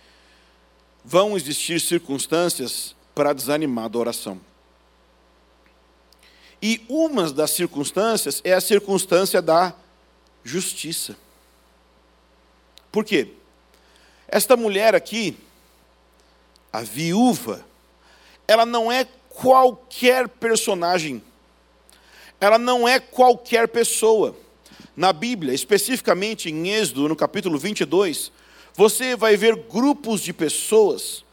vão 1.04 1.36
existir 1.36 1.82
circunstâncias 1.82 2.96
para 3.14 3.34
desanimar 3.34 3.90
da 3.90 4.00
oração. 4.00 4.40
E 6.62 6.86
uma 6.88 7.32
das 7.32 7.52
circunstâncias 7.52 8.42
é 8.44 8.54
a 8.54 8.62
circunstância 8.62 9.42
da 9.42 9.74
justiça. 10.44 11.16
Por 12.92 13.04
quê? 13.04 13.30
Esta 14.28 14.56
mulher 14.56 14.94
aqui, 14.94 15.38
a 16.72 16.82
viúva, 16.82 17.66
ela 18.48 18.66
não 18.66 18.92
é 18.92 19.06
qualquer 19.30 20.28
personagem, 20.28 21.22
ela 22.40 22.58
não 22.58 22.88
é 22.88 23.00
qualquer 23.00 23.68
pessoa. 23.68 24.36
Na 24.96 25.14
Bíblia, 25.14 25.54
especificamente 25.54 26.50
em 26.50 26.70
Êxodo, 26.70 27.08
no 27.08 27.16
capítulo 27.16 27.58
22, 27.58 28.32
você 28.76 29.16
vai 29.16 29.38
ver 29.38 29.56
grupos 29.56 30.22
de 30.22 30.34
pessoas 30.34 31.24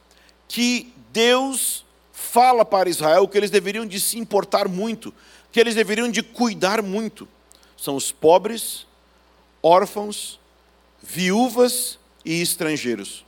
que 0.47 0.92
Deus 1.12 1.85
fala 2.12 2.65
para 2.65 2.88
Israel 2.88 3.27
que 3.29 3.38
eles 3.38 3.50
deveriam 3.50 3.87
de 3.87 3.99
se 3.99 4.19
importar 4.19 4.69
muito, 4.69 5.15
que 5.50 5.61
eles 5.61 5.75
deveriam 5.75 6.11
de 6.11 6.23
cuidar 6.23 6.83
muito. 6.83 7.29
São 7.77 7.97
os 7.97 8.11
pobres, 8.11 8.87
órfãos, 9.62 10.38
viúvas 11.03 11.99
e 12.25 12.43
estrangeiros. 12.43 13.25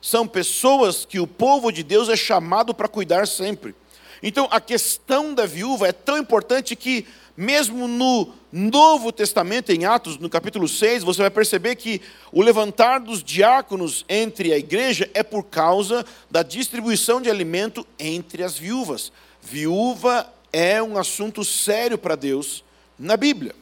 São 0.00 0.26
pessoas 0.28 1.04
que 1.04 1.18
o 1.18 1.26
povo 1.26 1.72
de 1.72 1.82
Deus 1.82 2.08
é 2.08 2.16
chamado 2.16 2.72
para 2.72 2.86
cuidar 2.86 3.26
sempre. 3.26 3.74
Então, 4.22 4.48
a 4.50 4.60
questão 4.60 5.34
da 5.34 5.46
viúva 5.46 5.88
é 5.88 5.92
tão 5.92 6.18
importante 6.18 6.76
que, 6.76 7.06
mesmo 7.38 7.86
no 7.86 8.34
Novo 8.50 9.12
Testamento, 9.12 9.70
em 9.70 9.84
Atos, 9.84 10.18
no 10.18 10.28
capítulo 10.28 10.66
6, 10.66 11.04
você 11.04 11.22
vai 11.22 11.30
perceber 11.30 11.76
que 11.76 12.02
o 12.32 12.42
levantar 12.42 12.98
dos 12.98 13.22
diáconos 13.22 14.04
entre 14.08 14.52
a 14.52 14.58
igreja 14.58 15.08
é 15.14 15.22
por 15.22 15.44
causa 15.44 16.04
da 16.28 16.42
distribuição 16.42 17.22
de 17.22 17.30
alimento 17.30 17.86
entre 17.96 18.42
as 18.42 18.58
viúvas. 18.58 19.12
Viúva 19.40 20.28
é 20.52 20.82
um 20.82 20.98
assunto 20.98 21.44
sério 21.44 21.96
para 21.96 22.16
Deus 22.16 22.64
na 22.98 23.16
Bíblia. 23.16 23.54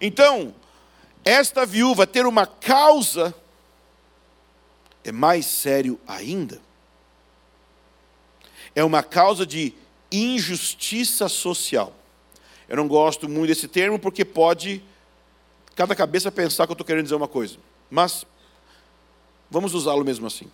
Então, 0.00 0.54
esta 1.24 1.66
viúva 1.66 2.06
ter 2.06 2.24
uma 2.24 2.46
causa 2.46 3.34
é 5.02 5.10
mais 5.10 5.44
sério 5.44 5.98
ainda. 6.06 6.60
é 8.76 8.84
uma 8.84 9.02
causa 9.02 9.44
de 9.44 9.74
injustiça 10.12 11.28
social. 11.28 11.96
Eu 12.70 12.76
não 12.76 12.86
gosto 12.86 13.28
muito 13.28 13.48
desse 13.48 13.66
termo 13.66 13.98
porque 13.98 14.24
pode 14.24 14.80
cada 15.74 15.92
cabeça 15.96 16.30
pensar 16.30 16.66
que 16.66 16.70
eu 16.70 16.74
estou 16.74 16.86
querendo 16.86 17.02
dizer 17.02 17.16
uma 17.16 17.26
coisa. 17.26 17.56
Mas 17.90 18.24
vamos 19.50 19.74
usá-lo 19.74 20.04
mesmo 20.04 20.28
assim. 20.28 20.48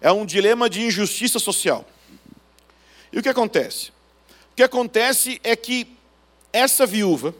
É 0.00 0.12
um 0.12 0.24
dilema 0.24 0.70
de 0.70 0.80
injustiça 0.80 1.40
social. 1.40 1.84
E 3.12 3.18
o 3.18 3.22
que 3.22 3.28
acontece? 3.28 3.90
O 4.52 4.54
que 4.54 4.62
acontece 4.62 5.40
é 5.42 5.56
que 5.56 5.92
essa 6.52 6.86
viúva, 6.86 7.34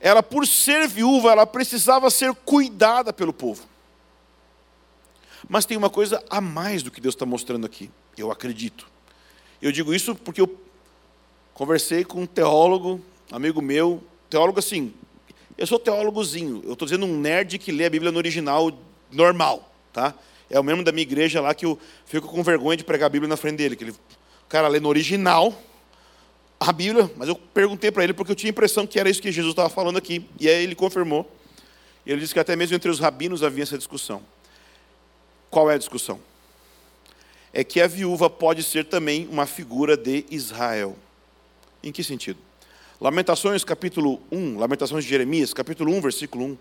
ela 0.00 0.22
por 0.22 0.46
ser 0.46 0.88
viúva, 0.88 1.30
ela 1.32 1.46
precisava 1.46 2.08
ser 2.08 2.32
cuidada 2.34 3.12
pelo 3.12 3.34
povo. 3.34 3.68
Mas 5.46 5.66
tem 5.66 5.76
uma 5.76 5.90
coisa 5.90 6.24
a 6.30 6.40
mais 6.40 6.82
do 6.82 6.90
que 6.90 7.00
Deus 7.00 7.14
está 7.14 7.26
mostrando 7.26 7.66
aqui, 7.66 7.90
eu 8.16 8.30
acredito. 8.30 8.88
Eu 9.60 9.70
digo 9.70 9.92
isso 9.92 10.14
porque 10.14 10.40
eu 10.40 10.69
conversei 11.60 12.06
com 12.06 12.22
um 12.22 12.26
teólogo, 12.26 13.02
amigo 13.30 13.60
meu, 13.60 14.02
teólogo 14.30 14.58
assim, 14.58 14.94
eu 15.58 15.66
sou 15.66 15.78
teólogozinho, 15.78 16.62
eu 16.64 16.72
estou 16.72 16.86
dizendo 16.86 17.04
um 17.04 17.20
nerd 17.20 17.58
que 17.58 17.70
lê 17.70 17.84
a 17.84 17.90
Bíblia 17.90 18.10
no 18.10 18.16
original 18.16 18.72
normal, 19.12 19.70
tá? 19.92 20.14
É 20.48 20.58
o 20.58 20.64
mesmo 20.64 20.82
da 20.82 20.90
minha 20.90 21.02
igreja 21.02 21.38
lá 21.38 21.52
que 21.52 21.66
eu 21.66 21.78
fico 22.06 22.28
com 22.28 22.42
vergonha 22.42 22.78
de 22.78 22.82
pregar 22.82 23.08
a 23.08 23.10
Bíblia 23.10 23.28
na 23.28 23.36
frente 23.36 23.58
dele, 23.58 23.76
que 23.76 23.84
ele, 23.84 23.90
o 23.90 24.48
cara 24.48 24.68
lê 24.68 24.80
no 24.80 24.88
original 24.88 25.52
a 26.58 26.72
Bíblia, 26.72 27.10
mas 27.14 27.28
eu 27.28 27.34
perguntei 27.34 27.90
para 27.90 28.04
ele 28.04 28.14
porque 28.14 28.32
eu 28.32 28.36
tinha 28.36 28.48
a 28.48 28.52
impressão 28.52 28.86
que 28.86 28.98
era 28.98 29.10
isso 29.10 29.20
que 29.20 29.30
Jesus 29.30 29.52
estava 29.52 29.68
falando 29.68 29.98
aqui, 29.98 30.24
e 30.40 30.48
aí 30.48 30.64
ele 30.64 30.74
confirmou. 30.74 31.30
Ele 32.06 32.22
disse 32.22 32.32
que 32.32 32.40
até 32.40 32.56
mesmo 32.56 32.74
entre 32.74 32.90
os 32.90 32.98
rabinos 32.98 33.42
havia 33.42 33.64
essa 33.64 33.76
discussão. 33.76 34.22
Qual 35.50 35.70
é 35.70 35.74
a 35.74 35.78
discussão? 35.78 36.18
É 37.52 37.62
que 37.62 37.82
a 37.82 37.86
viúva 37.86 38.30
pode 38.30 38.62
ser 38.62 38.86
também 38.86 39.28
uma 39.30 39.44
figura 39.44 39.94
de 39.94 40.24
Israel. 40.30 40.96
Em 41.82 41.90
que 41.90 42.04
sentido? 42.04 42.38
Lamentações 43.00 43.64
capítulo 43.64 44.20
1, 44.30 44.58
Lamentações 44.58 45.04
de 45.04 45.10
Jeremias, 45.10 45.54
capítulo 45.54 45.92
1, 45.94 46.00
versículo 46.02 46.44
1. 46.44 46.58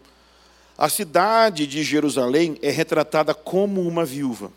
A 0.78 0.88
cidade 0.88 1.68
de 1.68 1.84
Jerusalém 1.84 2.58
é 2.62 2.72
retratada 2.72 3.34
como 3.34 3.82
uma 3.82 4.06
viúva. 4.06 4.50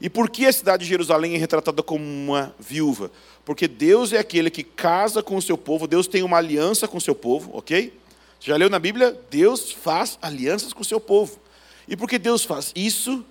E 0.00 0.08
por 0.08 0.30
que 0.30 0.46
a 0.46 0.52
cidade 0.52 0.84
de 0.84 0.88
Jerusalém 0.90 1.34
é 1.34 1.38
retratada 1.38 1.82
como 1.82 2.04
uma 2.04 2.54
viúva? 2.60 3.10
Porque 3.44 3.66
Deus 3.66 4.12
é 4.12 4.18
aquele 4.18 4.50
que 4.50 4.62
casa 4.62 5.20
com 5.20 5.36
o 5.36 5.42
seu 5.42 5.58
povo, 5.58 5.88
Deus 5.88 6.06
tem 6.06 6.22
uma 6.22 6.36
aliança 6.36 6.86
com 6.86 6.98
o 6.98 7.00
seu 7.00 7.14
povo, 7.14 7.50
ok? 7.52 7.92
Você 8.38 8.50
já 8.50 8.56
leu 8.56 8.70
na 8.70 8.78
Bíblia? 8.78 9.18
Deus 9.30 9.72
faz 9.72 10.16
alianças 10.22 10.72
com 10.72 10.82
o 10.82 10.84
seu 10.84 11.00
povo. 11.00 11.40
E 11.88 11.96
porque 11.96 12.18
Deus 12.18 12.44
faz 12.44 12.70
isso, 12.76 13.24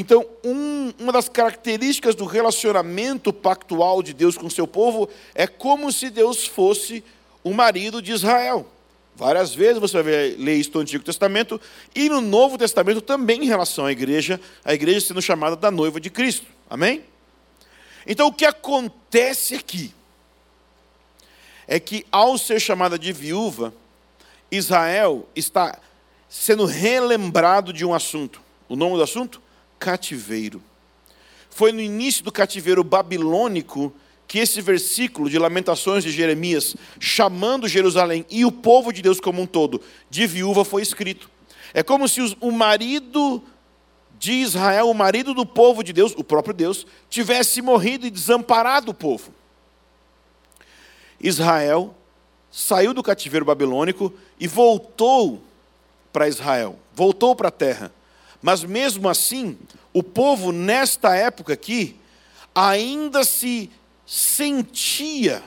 então, 0.00 0.26
um, 0.44 0.92
uma 0.98 1.12
das 1.12 1.28
características 1.28 2.14
do 2.14 2.24
relacionamento 2.24 3.32
pactual 3.32 4.02
de 4.02 4.12
Deus 4.12 4.36
com 4.36 4.50
seu 4.50 4.66
povo 4.66 5.08
é 5.34 5.46
como 5.46 5.92
se 5.92 6.10
Deus 6.10 6.46
fosse 6.46 7.04
o 7.44 7.52
marido 7.52 8.02
de 8.02 8.12
Israel. 8.12 8.66
Várias 9.14 9.54
vezes 9.54 9.78
você 9.78 10.02
vai 10.02 10.34
ler 10.36 10.56
isso 10.56 10.72
no 10.74 10.80
Antigo 10.80 11.02
Testamento 11.02 11.60
e 11.94 12.08
no 12.08 12.20
Novo 12.20 12.58
Testamento 12.58 13.00
também 13.00 13.44
em 13.44 13.46
relação 13.46 13.86
à 13.86 13.92
igreja, 13.92 14.40
a 14.64 14.74
igreja 14.74 15.00
sendo 15.00 15.22
chamada 15.22 15.56
da 15.56 15.70
noiva 15.70 16.00
de 16.00 16.10
Cristo. 16.10 16.46
Amém? 16.68 17.02
Então, 18.06 18.28
o 18.28 18.32
que 18.32 18.44
acontece 18.44 19.54
aqui 19.54 19.92
é 21.66 21.80
que, 21.80 22.04
ao 22.12 22.36
ser 22.36 22.60
chamada 22.60 22.98
de 22.98 23.12
viúva, 23.12 23.72
Israel 24.50 25.26
está 25.34 25.78
sendo 26.28 26.66
relembrado 26.66 27.72
de 27.72 27.84
um 27.84 27.94
assunto. 27.94 28.40
O 28.68 28.76
nome 28.76 28.96
do 28.96 29.02
assunto? 29.02 29.40
Cativeiro. 29.78 30.62
Foi 31.50 31.72
no 31.72 31.80
início 31.80 32.24
do 32.24 32.32
cativeiro 32.32 32.84
babilônico 32.84 33.92
que 34.28 34.38
esse 34.38 34.60
versículo 34.60 35.30
de 35.30 35.38
Lamentações 35.38 36.02
de 36.02 36.10
Jeremias, 36.10 36.76
chamando 36.98 37.68
Jerusalém 37.68 38.26
e 38.28 38.44
o 38.44 38.52
povo 38.52 38.92
de 38.92 39.00
Deus 39.00 39.20
como 39.20 39.40
um 39.40 39.46
todo 39.46 39.80
de 40.10 40.26
viúva, 40.26 40.64
foi 40.64 40.82
escrito. 40.82 41.30
É 41.72 41.82
como 41.82 42.08
se 42.08 42.20
o 42.40 42.50
marido 42.50 43.42
de 44.18 44.32
Israel, 44.32 44.90
o 44.90 44.94
marido 44.94 45.34
do 45.34 45.44
povo 45.44 45.82
de 45.82 45.92
Deus, 45.92 46.14
o 46.16 46.24
próprio 46.24 46.54
Deus, 46.54 46.86
tivesse 47.08 47.60
morrido 47.60 48.06
e 48.06 48.10
desamparado 48.10 48.90
o 48.90 48.94
povo. 48.94 49.32
Israel 51.20 51.94
saiu 52.50 52.94
do 52.94 53.02
cativeiro 53.02 53.44
babilônico 53.44 54.12
e 54.40 54.46
voltou 54.46 55.42
para 56.12 56.28
Israel, 56.28 56.78
voltou 56.94 57.36
para 57.36 57.48
a 57.48 57.52
terra. 57.52 57.92
Mas 58.46 58.62
mesmo 58.62 59.08
assim, 59.08 59.58
o 59.92 60.04
povo 60.04 60.52
nesta 60.52 61.16
época 61.16 61.54
aqui 61.54 61.96
ainda 62.54 63.24
se 63.24 63.68
sentia 64.06 65.42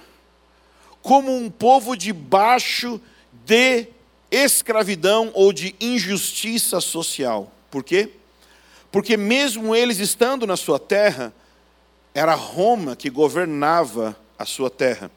como 1.01 1.33
um 1.33 1.49
povo 1.49 1.95
debaixo 1.95 2.99
de 3.45 3.87
escravidão 4.29 5.31
ou 5.33 5.53
de 5.53 5.73
injustiça 5.79 6.81
social. 6.81 7.49
Por 7.71 7.85
quê? 7.85 8.09
Porque 8.91 9.15
mesmo 9.15 9.73
eles 9.73 9.99
estando 9.99 10.45
na 10.45 10.57
sua 10.57 10.77
terra, 10.77 11.33
era 12.13 12.35
Roma 12.35 12.97
que 12.97 13.09
governava 13.09 14.13
a 14.37 14.43
sua 14.43 14.69
terra. 14.69 15.09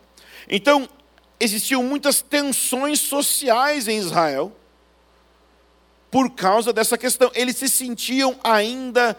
Então, 0.48 0.88
existiam 1.40 1.82
muitas 1.82 2.22
tensões 2.22 3.00
sociais 3.00 3.88
em 3.88 3.98
Israel 3.98 4.52
por 6.12 6.30
causa 6.32 6.74
dessa 6.74 6.98
questão. 6.98 7.30
Eles 7.34 7.56
se 7.56 7.70
sentiam 7.70 8.38
ainda 8.44 9.18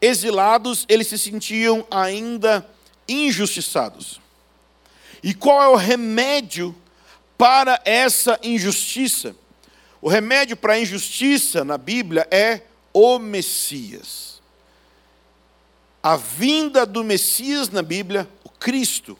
exilados, 0.00 0.86
eles 0.88 1.08
se 1.08 1.18
sentiam 1.18 1.84
ainda 1.90 2.64
injustiçados. 3.08 4.20
E 5.24 5.34
qual 5.34 5.60
é 5.60 5.68
o 5.68 5.74
remédio 5.74 6.74
para 7.36 7.82
essa 7.84 8.38
injustiça? 8.44 9.34
O 10.00 10.08
remédio 10.08 10.56
para 10.56 10.74
a 10.74 10.80
injustiça 10.80 11.64
na 11.64 11.76
Bíblia 11.76 12.26
é 12.30 12.62
o 12.94 13.18
Messias. 13.18 14.40
A 16.00 16.16
vinda 16.16 16.86
do 16.86 17.02
Messias 17.02 17.68
na 17.68 17.82
Bíblia, 17.82 18.26
o 18.44 18.48
Cristo, 18.48 19.18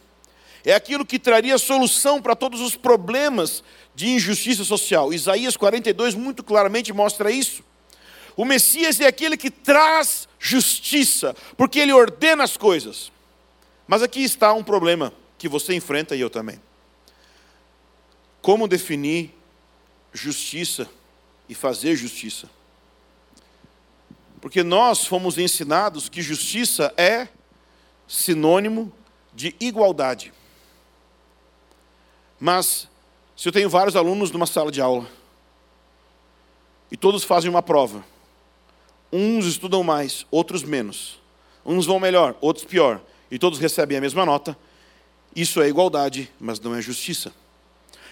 é 0.65 0.75
aquilo 0.75 1.07
que 1.07 1.19
traria 1.19 1.59
solução 1.59 2.21
para 2.21 2.37
todos 2.37 2.61
os 2.61 2.77
problemas 2.77 3.63
de 3.95 4.09
injustiça 4.09 4.65
social. 4.65 5.13
Isaías 5.13 5.57
42 5.57 6.15
muito 6.15 6.43
claramente 6.43 6.93
mostra 6.93 7.31
isso. 7.31 7.63
O 8.37 8.45
Messias 8.45 9.01
é 9.01 9.07
aquele 9.07 9.37
que 9.37 9.51
traz 9.51 10.29
justiça, 10.39 11.35
porque 11.57 11.79
ele 11.79 11.93
ordena 11.93 12.45
as 12.45 12.57
coisas. 12.57 13.11
Mas 13.87 14.03
aqui 14.03 14.23
está 14.23 14.53
um 14.53 14.63
problema 14.63 15.13
que 15.37 15.49
você 15.49 15.75
enfrenta 15.75 16.15
e 16.15 16.21
eu 16.21 16.31
também. 16.31 16.61
Como 18.41 18.69
definir 18.69 19.35
justiça 20.13 20.89
e 21.49 21.55
fazer 21.55 21.97
justiça? 21.97 22.49
Porque 24.41 24.63
nós 24.63 25.05
fomos 25.05 25.37
ensinados 25.37 26.09
que 26.09 26.23
justiça 26.23 26.95
é 26.97 27.29
sinônimo 28.09 28.93
de 29.35 29.55
igualdade. 29.61 30.33
Mas 32.41 32.89
se 33.37 33.47
eu 33.47 33.53
tenho 33.53 33.69
vários 33.69 33.95
alunos 33.95 34.31
numa 34.31 34.47
sala 34.47 34.73
de 34.73 34.81
aula 34.81 35.07
e 36.91 36.97
todos 36.97 37.23
fazem 37.23 37.51
uma 37.51 37.63
prova, 37.63 38.03
uns 39.13 39.45
estudam 39.45 39.85
mais, 39.85 40.27
outros 40.31 40.63
menos, 40.63 41.21
uns 41.65 41.85
vão 41.85 42.01
melhor, 42.01 42.35
outros 42.41 42.65
pior, 42.65 43.01
e 43.31 43.39
todos 43.39 43.59
recebem 43.59 43.99
a 43.99 44.01
mesma 44.01 44.25
nota, 44.25 44.57
isso 45.37 45.61
é 45.61 45.69
igualdade, 45.69 46.33
mas 46.41 46.59
não 46.59 46.75
é 46.75 46.81
justiça. 46.81 47.33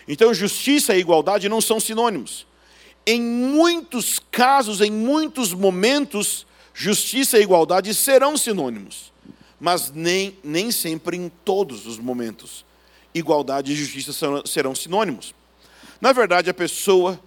Então, 0.06 0.32
justiça 0.32 0.94
e 0.94 1.00
igualdade 1.00 1.48
não 1.48 1.60
são 1.60 1.80
sinônimos. 1.80 2.46
Em 3.04 3.20
muitos 3.20 4.20
casos, 4.30 4.80
em 4.80 4.90
muitos 4.90 5.52
momentos, 5.52 6.46
justiça 6.72 7.38
e 7.38 7.42
igualdade 7.42 7.94
serão 7.94 8.36
sinônimos, 8.36 9.12
mas 9.58 9.90
nem, 9.90 10.36
nem 10.44 10.70
sempre 10.70 11.16
em 11.16 11.28
todos 11.28 11.86
os 11.86 11.98
momentos 11.98 12.67
igualdade 13.14 13.72
e 13.72 13.76
justiça 13.76 14.12
serão 14.44 14.74
sinônimos. 14.74 15.34
Na 16.00 16.12
verdade, 16.12 16.50
a 16.50 16.54
pessoa 16.54 17.18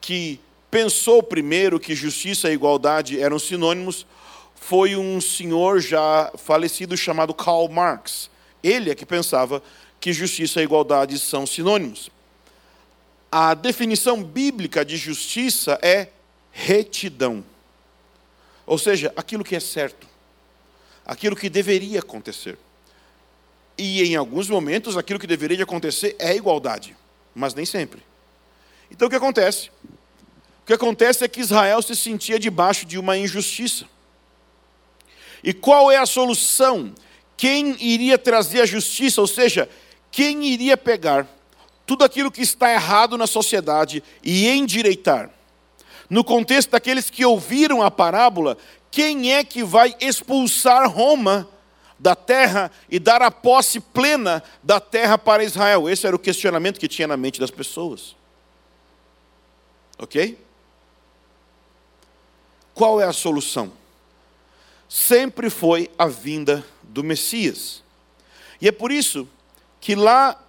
que 0.00 0.40
pensou 0.70 1.22
primeiro 1.22 1.78
que 1.80 1.94
justiça 1.94 2.50
e 2.50 2.54
igualdade 2.54 3.20
eram 3.20 3.38
sinônimos 3.38 4.06
foi 4.54 4.96
um 4.96 5.20
senhor 5.20 5.80
já 5.80 6.32
falecido 6.36 6.96
chamado 6.96 7.34
Karl 7.34 7.68
Marx. 7.68 8.30
Ele 8.62 8.90
é 8.90 8.94
que 8.94 9.04
pensava 9.04 9.62
que 10.00 10.12
justiça 10.12 10.60
e 10.60 10.64
igualdade 10.64 11.18
são 11.18 11.46
sinônimos. 11.46 12.10
A 13.30 13.54
definição 13.54 14.22
bíblica 14.22 14.84
de 14.84 14.96
justiça 14.96 15.78
é 15.82 16.08
retidão. 16.52 17.44
Ou 18.66 18.78
seja, 18.78 19.12
aquilo 19.16 19.42
que 19.42 19.56
é 19.56 19.60
certo, 19.60 20.06
aquilo 21.04 21.34
que 21.34 21.50
deveria 21.50 22.00
acontecer. 22.00 22.56
E 23.76 24.02
em 24.02 24.16
alguns 24.16 24.48
momentos 24.48 24.96
aquilo 24.96 25.18
que 25.18 25.26
deveria 25.26 25.56
de 25.56 25.62
acontecer 25.62 26.14
é 26.18 26.36
igualdade, 26.36 26.96
mas 27.34 27.54
nem 27.54 27.64
sempre. 27.64 28.02
Então 28.90 29.08
o 29.08 29.10
que 29.10 29.16
acontece? 29.16 29.70
O 30.62 30.66
que 30.66 30.72
acontece 30.72 31.24
é 31.24 31.28
que 31.28 31.40
Israel 31.40 31.82
se 31.82 31.96
sentia 31.96 32.38
debaixo 32.38 32.86
de 32.86 32.98
uma 32.98 33.16
injustiça. 33.16 33.86
E 35.42 35.52
qual 35.52 35.90
é 35.90 35.96
a 35.96 36.06
solução? 36.06 36.94
Quem 37.36 37.76
iria 37.80 38.16
trazer 38.16 38.60
a 38.60 38.66
justiça, 38.66 39.20
ou 39.20 39.26
seja, 39.26 39.68
quem 40.10 40.46
iria 40.46 40.76
pegar 40.76 41.26
tudo 41.84 42.04
aquilo 42.04 42.30
que 42.30 42.42
está 42.42 42.72
errado 42.72 43.18
na 43.18 43.26
sociedade 43.26 44.04
e 44.22 44.48
endireitar? 44.48 45.30
No 46.08 46.22
contexto 46.22 46.70
daqueles 46.70 47.10
que 47.10 47.24
ouviram 47.24 47.82
a 47.82 47.90
parábola, 47.90 48.56
quem 48.90 49.32
é 49.32 49.42
que 49.42 49.64
vai 49.64 49.96
expulsar 50.00 50.88
Roma 50.88 51.48
da 52.02 52.16
terra 52.16 52.68
e 52.90 52.98
dar 52.98 53.22
a 53.22 53.30
posse 53.30 53.78
plena 53.78 54.42
da 54.60 54.80
terra 54.80 55.16
para 55.16 55.44
Israel? 55.44 55.88
Esse 55.88 56.04
era 56.04 56.16
o 56.16 56.18
questionamento 56.18 56.80
que 56.80 56.88
tinha 56.88 57.06
na 57.06 57.16
mente 57.16 57.38
das 57.38 57.50
pessoas. 57.50 58.16
Ok? 59.96 60.36
Qual 62.74 63.00
é 63.00 63.04
a 63.04 63.12
solução? 63.12 63.72
Sempre 64.88 65.48
foi 65.48 65.88
a 65.96 66.08
vinda 66.08 66.66
do 66.82 67.04
Messias. 67.04 67.84
E 68.60 68.66
é 68.66 68.72
por 68.72 68.90
isso 68.90 69.28
que 69.80 69.94
lá 69.94 70.42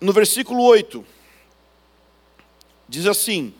no 0.00 0.12
versículo 0.12 0.62
8, 0.62 1.04
diz 2.88 3.04
assim: 3.06 3.52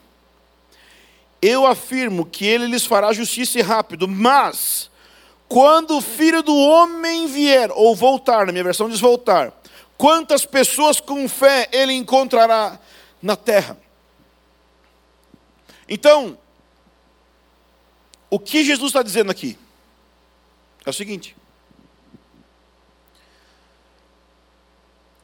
Eu 1.43 1.67
afirmo 1.67 2.25
que 2.25 2.47
ele 2.47 2.67
lhes 2.67 2.87
fará 2.87 3.13
justiça 3.13 3.63
rápido, 3.63 4.09
mas 4.09 4.90
quando 5.51 5.97
o 5.97 6.01
filho 6.01 6.45
do 6.45 6.55
homem 6.57 7.27
vier, 7.27 7.73
ou 7.73 7.93
voltar, 7.97 8.47
na 8.47 8.53
minha 8.53 8.63
versão 8.63 8.89
diz 8.89 9.01
voltar, 9.01 9.53
quantas 9.99 10.47
pessoas 10.47 11.01
com 11.01 11.29
fé 11.29 11.69
ele 11.73 11.93
encontrará 11.93 12.79
na 13.21 13.35
terra? 13.35 13.77
Então, 15.89 16.39
o 18.31 18.39
que 18.39 18.63
Jesus 18.65 18.91
está 18.91 19.03
dizendo 19.03 19.33
aqui 19.33 19.59
é 20.87 20.91
o 20.91 20.93
seguinte: 20.93 21.37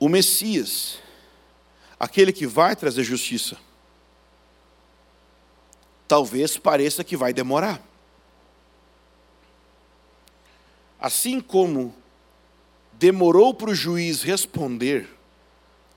o 0.00 0.08
Messias, 0.08 0.98
aquele 2.00 2.32
que 2.32 2.48
vai 2.48 2.74
trazer 2.74 3.04
justiça, 3.04 3.56
talvez 6.08 6.58
pareça 6.58 7.04
que 7.04 7.16
vai 7.16 7.32
demorar. 7.32 7.80
Assim 11.00 11.40
como 11.40 11.94
demorou 12.92 13.52
para 13.52 13.70
o 13.70 13.74
juiz 13.74 14.22
responder 14.22 15.08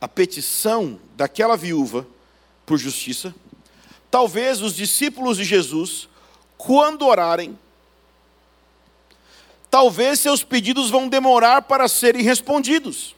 a 0.02 0.08
petição 0.08 1.00
daquela 1.16 1.56
viúva 1.56 2.08
por 2.66 2.78
justiça, 2.78 3.34
talvez 4.12 4.62
os 4.62 4.76
discípulos 4.76 5.38
de 5.38 5.44
Jesus, 5.44 6.08
quando 6.58 7.06
orarem, 7.06 7.58
talvez 9.70 10.20
seus 10.20 10.44
pedidos 10.44 10.90
vão 10.90 11.08
demorar 11.08 11.64
para 11.64 11.88
serem 11.88 12.22
respondidos. 12.22 13.16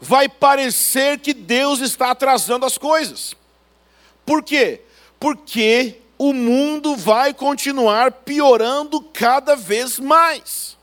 Vai 0.00 0.28
parecer 0.28 1.18
que 1.20 1.32
Deus 1.32 1.80
está 1.80 2.10
atrasando 2.10 2.66
as 2.66 2.76
coisas. 2.76 3.34
Por 4.26 4.42
quê? 4.42 4.82
Porque 5.18 6.00
o 6.18 6.32
mundo 6.32 6.96
vai 6.96 7.34
continuar 7.34 8.10
piorando 8.10 9.00
cada 9.00 9.56
vez 9.56 9.98
mais. 9.98 10.76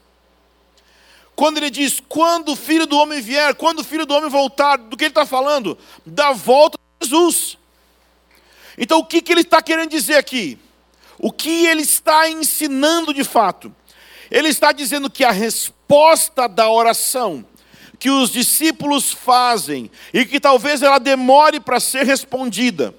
Quando 1.36 1.58
ele 1.58 1.70
diz, 1.70 2.02
quando 2.08 2.52
o 2.52 2.56
filho 2.56 2.86
do 2.86 2.98
homem 2.98 3.22
vier, 3.22 3.56
quando 3.56 3.80
o 3.80 3.84
filho 3.84 4.06
do 4.06 4.14
homem 4.14 4.30
voltar, 4.30 4.78
do 4.78 4.96
que 4.96 5.06
ele 5.06 5.12
está 5.12 5.26
falando? 5.26 5.78
Da 6.06 6.32
volta 6.34 6.78
de 7.00 7.08
Jesus. 7.08 7.58
Então 8.78 9.00
o 9.00 9.06
que, 9.06 9.22
que 9.22 9.32
ele 9.32 9.42
está 9.42 9.62
querendo 9.62 9.90
dizer 9.90 10.18
aqui? 10.18 10.60
O 11.18 11.32
que 11.32 11.66
ele 11.66 11.82
está 11.82 12.30
ensinando 12.30 13.14
de 13.14 13.24
fato? 13.24 13.74
Ele 14.30 14.50
está 14.50 14.72
dizendo 14.72 15.10
que 15.10 15.24
a 15.24 15.32
resposta 15.32 16.48
da 16.48 16.70
oração 16.70 17.46
que 18.02 18.10
os 18.10 18.32
discípulos 18.32 19.12
fazem 19.12 19.92
e 20.12 20.26
que 20.26 20.40
talvez 20.40 20.82
ela 20.82 20.98
demore 20.98 21.60
para 21.60 21.80
ser 21.80 22.04
respondida, 22.04 22.96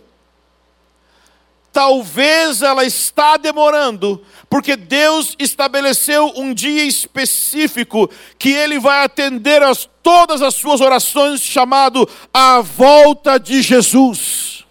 Talvez 1.83 2.63
ela 2.63 2.85
está 2.85 3.37
demorando, 3.37 4.25
porque 4.49 4.77
Deus 4.77 5.35
estabeleceu 5.37 6.33
um 6.37 6.55
dia 6.55 6.85
específico 6.85 8.09
que 8.39 8.51
Ele 8.51 8.79
vai 8.79 9.05
atender 9.05 9.61
a 9.65 9.75
todas 10.01 10.43
as 10.43 10.55
suas 10.55 10.81
orações, 10.81 11.41
chamado 11.41 12.09
a 12.33 12.61
volta 12.61 13.37
de 13.37 13.61
Jesus. 13.63 14.65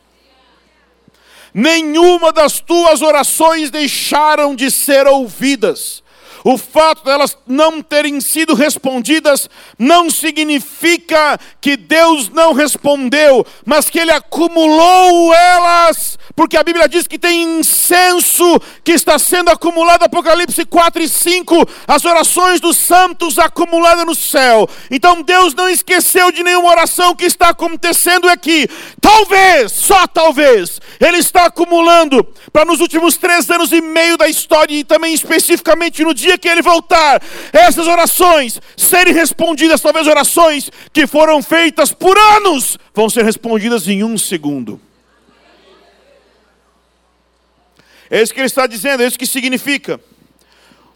Nenhuma 1.53 2.31
das 2.31 2.61
tuas 2.61 3.01
orações 3.01 3.69
deixaram 3.69 4.55
de 4.55 4.71
ser 4.71 5.05
ouvidas. 5.05 6.01
O 6.43 6.57
fato 6.57 7.03
delas 7.03 7.37
não 7.45 7.81
terem 7.81 8.19
sido 8.19 8.53
respondidas 8.53 9.49
não 9.77 10.09
significa 10.09 11.39
que 11.59 11.77
Deus 11.77 12.29
não 12.29 12.53
respondeu, 12.53 13.45
mas 13.65 13.89
que 13.89 13.99
Ele 13.99 14.11
acumulou 14.11 15.33
elas, 15.33 16.17
porque 16.35 16.57
a 16.57 16.63
Bíblia 16.63 16.87
diz 16.87 17.07
que 17.07 17.19
tem 17.19 17.59
incenso 17.59 18.59
que 18.83 18.93
está 18.93 19.19
sendo 19.19 19.49
acumulado, 19.49 20.03
Apocalipse 20.03 20.65
4 20.65 21.03
e 21.03 21.09
5, 21.09 21.67
as 21.87 22.05
orações 22.05 22.59
dos 22.59 22.77
santos 22.77 23.37
acumuladas 23.37 24.05
no 24.05 24.15
céu. 24.15 24.67
Então 24.89 25.21
Deus 25.21 25.53
não 25.53 25.69
esqueceu 25.69 26.31
de 26.31 26.43
nenhuma 26.43 26.69
oração 26.69 27.15
que 27.15 27.25
está 27.25 27.49
acontecendo 27.49 28.27
aqui. 28.27 28.67
Talvez, 28.99 29.71
só 29.71 30.07
talvez, 30.07 30.79
Ele 30.99 31.17
está 31.17 31.45
acumulando 31.45 32.23
para 32.51 32.65
nos 32.65 32.79
últimos 32.79 33.17
três 33.17 33.49
anos 33.49 33.71
e 33.71 33.81
meio 33.81 34.17
da 34.17 34.27
história 34.27 34.73
e 34.73 34.83
também 34.83 35.13
especificamente 35.13 36.03
no 36.03 36.13
dia 36.13 36.30
dia 36.31 36.37
que 36.37 36.47
ele 36.47 36.61
voltar, 36.61 37.21
essas 37.51 37.87
orações 37.87 38.59
serem 38.77 39.13
respondidas, 39.13 39.81
talvez 39.81 40.07
orações 40.07 40.69
que 40.93 41.05
foram 41.05 41.41
feitas 41.41 41.91
por 41.91 42.17
anos, 42.17 42.77
vão 42.93 43.09
ser 43.09 43.23
respondidas 43.25 43.87
em 43.87 44.03
um 44.03 44.17
segundo. 44.17 44.79
É 48.09 48.21
isso 48.21 48.33
que 48.33 48.39
ele 48.39 48.47
está 48.47 48.67
dizendo, 48.67 49.03
é 49.03 49.07
isso 49.07 49.19
que 49.19 49.25
significa. 49.25 49.99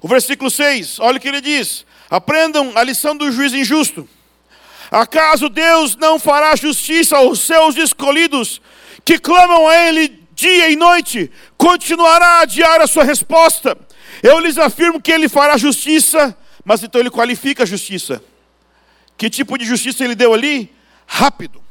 O 0.01 0.07
versículo 0.07 0.51
6, 0.51 0.99
olha 0.99 1.17
o 1.17 1.19
que 1.19 1.27
ele 1.27 1.41
diz: 1.41 1.85
aprendam 2.09 2.73
a 2.75 2.83
lição 2.83 3.15
do 3.15 3.31
juiz 3.31 3.53
injusto. 3.53 4.07
Acaso 4.91 5.49
Deus 5.49 5.95
não 5.95 6.19
fará 6.19 6.55
justiça 6.55 7.17
aos 7.17 7.39
seus 7.39 7.75
escolhidos 7.75 8.61
que 9.03 9.17
clamam 9.17 9.67
a 9.67 9.75
Ele 9.75 10.24
dia 10.35 10.69
e 10.69 10.75
noite? 10.75 11.31
Continuará 11.57 12.25
a 12.25 12.39
adiar 12.41 12.81
a 12.81 12.87
sua 12.87 13.03
resposta. 13.03 13.75
Eu 14.21 14.39
lhes 14.39 14.57
afirmo 14.57 15.01
que 15.01 15.11
ele 15.11 15.29
fará 15.29 15.57
justiça, 15.57 16.37
mas 16.63 16.83
então 16.83 16.99
ele 16.99 17.09
qualifica 17.09 17.63
a 17.63 17.65
justiça. 17.65 18.21
Que 19.17 19.29
tipo 19.29 19.57
de 19.57 19.65
justiça 19.65 20.03
ele 20.03 20.13
deu 20.13 20.33
ali? 20.33 20.75
Rápido. 21.07 21.63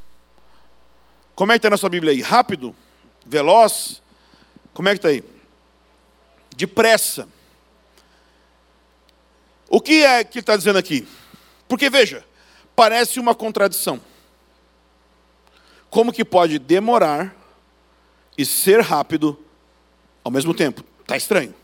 Como 1.35 1.53
é 1.53 1.55
que 1.55 1.59
está 1.59 1.71
na 1.71 1.77
sua 1.77 1.91
Bíblia 1.91 2.13
aí? 2.13 2.23
Rápido? 2.23 2.75
Veloz? 3.27 4.03
Como 4.73 4.89
é 4.89 4.93
que 4.93 4.99
está 4.99 5.09
aí? 5.09 5.23
Depressa. 6.57 7.29
O 9.69 9.81
que 9.81 10.05
é 10.05 10.25
que 10.25 10.39
ele 10.39 10.43
está 10.43 10.57
dizendo 10.57 10.79
aqui? 10.79 11.07
Porque 11.69 11.91
veja, 11.91 12.25
parece 12.75 13.21
uma 13.21 13.35
contradição. 13.35 14.01
Como 15.91 16.13
que 16.13 16.25
pode 16.25 16.59
demorar 16.59 17.35
e 18.37 18.45
ser 18.45 18.81
rápido 18.81 19.39
ao 20.23 20.31
mesmo 20.31 20.55
tempo? 20.55 20.85
Está 21.03 21.17
estranho 21.17 21.55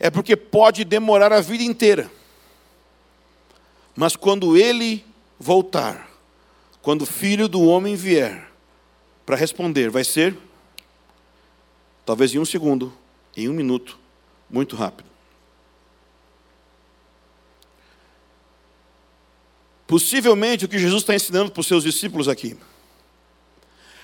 é 0.00 0.08
porque 0.08 0.34
pode 0.34 0.82
demorar 0.82 1.30
a 1.30 1.42
vida 1.42 1.62
inteira. 1.62 2.10
Mas 3.94 4.16
quando 4.16 4.56
ele 4.56 5.04
voltar, 5.38 6.10
quando 6.80 7.02
o 7.02 7.06
filho 7.06 7.46
do 7.46 7.62
homem 7.62 7.94
vier 7.94 8.50
para 9.26 9.36
responder, 9.36 9.90
vai 9.90 10.02
ser 10.02 10.34
talvez 12.06 12.34
em 12.34 12.38
um 12.38 12.46
segundo, 12.46 12.92
em 13.36 13.46
um 13.46 13.52
minuto, 13.52 13.98
muito 14.48 14.74
rápido. 14.74 15.08
Possivelmente 19.86 20.64
o 20.64 20.68
que 20.68 20.78
Jesus 20.78 21.02
está 21.02 21.14
ensinando 21.14 21.50
para 21.50 21.60
os 21.60 21.66
seus 21.66 21.84
discípulos 21.84 22.26
aqui 22.26 22.56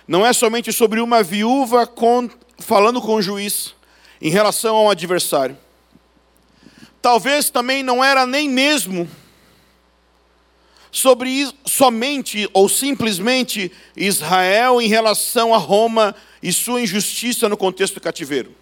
não 0.06 0.24
é 0.24 0.32
somente 0.32 0.72
sobre 0.72 1.00
uma 1.00 1.22
viúva 1.22 1.86
com, 1.86 2.28
falando 2.58 3.00
com 3.00 3.14
o 3.14 3.22
juiz 3.22 3.74
em 4.20 4.30
relação 4.30 4.76
a 4.76 4.82
um 4.82 4.90
adversário 4.90 5.56
talvez 7.06 7.50
também 7.50 7.84
não 7.84 8.02
era 8.02 8.26
nem 8.26 8.48
mesmo 8.48 9.08
sobre 10.90 11.48
somente 11.64 12.50
ou 12.52 12.68
simplesmente 12.68 13.70
Israel 13.96 14.82
em 14.82 14.88
relação 14.88 15.54
a 15.54 15.56
Roma 15.56 16.16
e 16.42 16.52
sua 16.52 16.80
injustiça 16.80 17.48
no 17.48 17.56
contexto 17.56 17.94
do 17.94 18.00
cativeiro. 18.00 18.52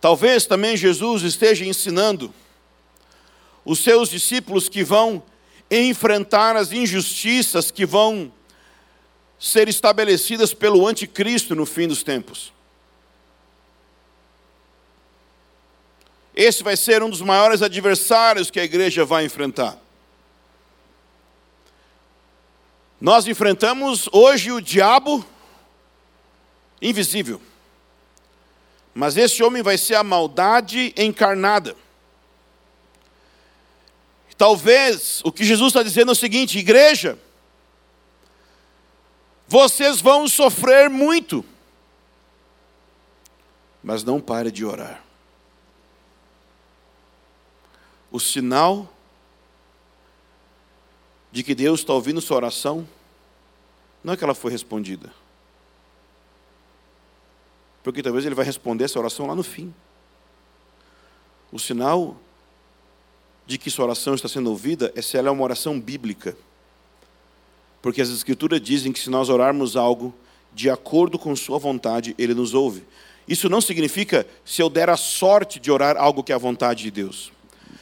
Talvez 0.00 0.46
também 0.46 0.74
Jesus 0.74 1.22
esteja 1.22 1.66
ensinando 1.66 2.32
os 3.62 3.80
seus 3.80 4.08
discípulos 4.08 4.70
que 4.70 4.82
vão 4.82 5.22
enfrentar 5.70 6.56
as 6.56 6.72
injustiças 6.72 7.70
que 7.70 7.84
vão 7.84 8.32
ser 9.42 9.68
estabelecidas 9.68 10.54
pelo 10.54 10.86
anticristo 10.86 11.56
no 11.56 11.66
fim 11.66 11.88
dos 11.88 12.04
tempos. 12.04 12.52
Esse 16.32 16.62
vai 16.62 16.76
ser 16.76 17.02
um 17.02 17.10
dos 17.10 17.20
maiores 17.20 17.60
adversários 17.60 18.52
que 18.52 18.60
a 18.60 18.64
igreja 18.64 19.04
vai 19.04 19.24
enfrentar. 19.24 19.76
Nós 23.00 23.26
enfrentamos 23.26 24.08
hoje 24.12 24.52
o 24.52 24.60
diabo 24.60 25.26
invisível. 26.80 27.42
Mas 28.94 29.16
esse 29.16 29.42
homem 29.42 29.60
vai 29.60 29.76
ser 29.76 29.96
a 29.96 30.04
maldade 30.04 30.94
encarnada. 30.96 31.74
Talvez 34.38 35.20
o 35.24 35.32
que 35.32 35.44
Jesus 35.44 35.70
está 35.70 35.82
dizendo 35.82 36.10
é 36.10 36.12
o 36.12 36.16
seguinte: 36.16 36.60
igreja, 36.60 37.18
vocês 39.52 40.00
vão 40.00 40.26
sofrer 40.26 40.88
muito, 40.88 41.44
mas 43.84 44.02
não 44.02 44.18
pare 44.18 44.50
de 44.50 44.64
orar. 44.64 45.04
O 48.10 48.18
sinal 48.18 48.90
de 51.30 51.42
que 51.42 51.54
Deus 51.54 51.80
está 51.80 51.92
ouvindo 51.92 52.18
sua 52.22 52.38
oração 52.38 52.88
não 54.02 54.14
é 54.14 54.16
que 54.16 54.24
ela 54.24 54.34
foi 54.34 54.50
respondida. 54.50 55.12
Porque 57.82 58.02
talvez 58.02 58.24
ele 58.24 58.34
vai 58.34 58.46
responder 58.46 58.84
essa 58.84 58.98
oração 58.98 59.26
lá 59.26 59.34
no 59.34 59.42
fim. 59.42 59.74
O 61.52 61.58
sinal 61.58 62.16
de 63.46 63.58
que 63.58 63.70
sua 63.70 63.84
oração 63.84 64.14
está 64.14 64.30
sendo 64.30 64.48
ouvida 64.48 64.90
é 64.96 65.02
se 65.02 65.18
ela 65.18 65.28
é 65.28 65.30
uma 65.30 65.44
oração 65.44 65.78
bíblica. 65.78 66.34
Porque 67.82 68.00
as 68.00 68.08
Escrituras 68.08 68.60
dizem 68.60 68.92
que 68.92 69.00
se 69.00 69.10
nós 69.10 69.28
orarmos 69.28 69.76
algo 69.76 70.14
de 70.54 70.70
acordo 70.70 71.18
com 71.18 71.34
Sua 71.34 71.58
vontade, 71.58 72.14
Ele 72.16 72.32
nos 72.32 72.54
ouve. 72.54 72.84
Isso 73.26 73.48
não 73.48 73.60
significa 73.60 74.26
se 74.44 74.62
eu 74.62 74.70
der 74.70 74.88
a 74.88 74.96
sorte 74.96 75.58
de 75.58 75.70
orar 75.70 75.96
algo 75.96 76.22
que 76.22 76.32
é 76.32 76.34
a 76.34 76.38
vontade 76.38 76.84
de 76.84 76.90
Deus. 76.90 77.32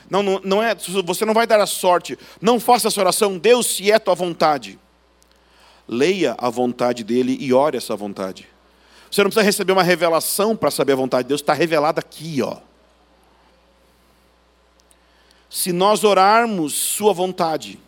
Não, 0.09 0.23
não, 0.23 0.41
não 0.43 0.63
é, 0.63 0.75
você 0.75 1.25
não 1.25 1.35
vai 1.35 1.47
dar 1.47 1.61
a 1.61 1.67
sorte. 1.67 2.19
Não 2.41 2.59
faça 2.59 2.89
essa 2.89 3.01
oração, 3.01 3.39
Deus, 3.39 3.67
se 3.67 3.93
é 3.93 3.99
tua 3.99 4.15
vontade. 4.15 4.79
Leia 5.87 6.35
a 6.39 6.49
vontade 6.49 7.05
dele 7.05 7.37
e 7.41 7.53
ore 7.53 7.77
essa 7.77 7.95
vontade. 7.95 8.49
Você 9.11 9.23
não 9.23 9.31
precisa 9.31 9.45
receber 9.45 9.73
uma 9.73 9.83
revelação 9.83 10.57
para 10.57 10.71
saber 10.71 10.93
a 10.93 10.97
vontade 10.97 11.25
de 11.25 11.29
Deus, 11.29 11.41
está 11.41 11.53
revelada 11.53 12.01
aqui, 12.01 12.41
ó. 12.43 12.59
Se 15.49 15.73
nós 15.73 16.05
orarmos 16.05 16.75
Sua 16.75 17.13
vontade, 17.13 17.79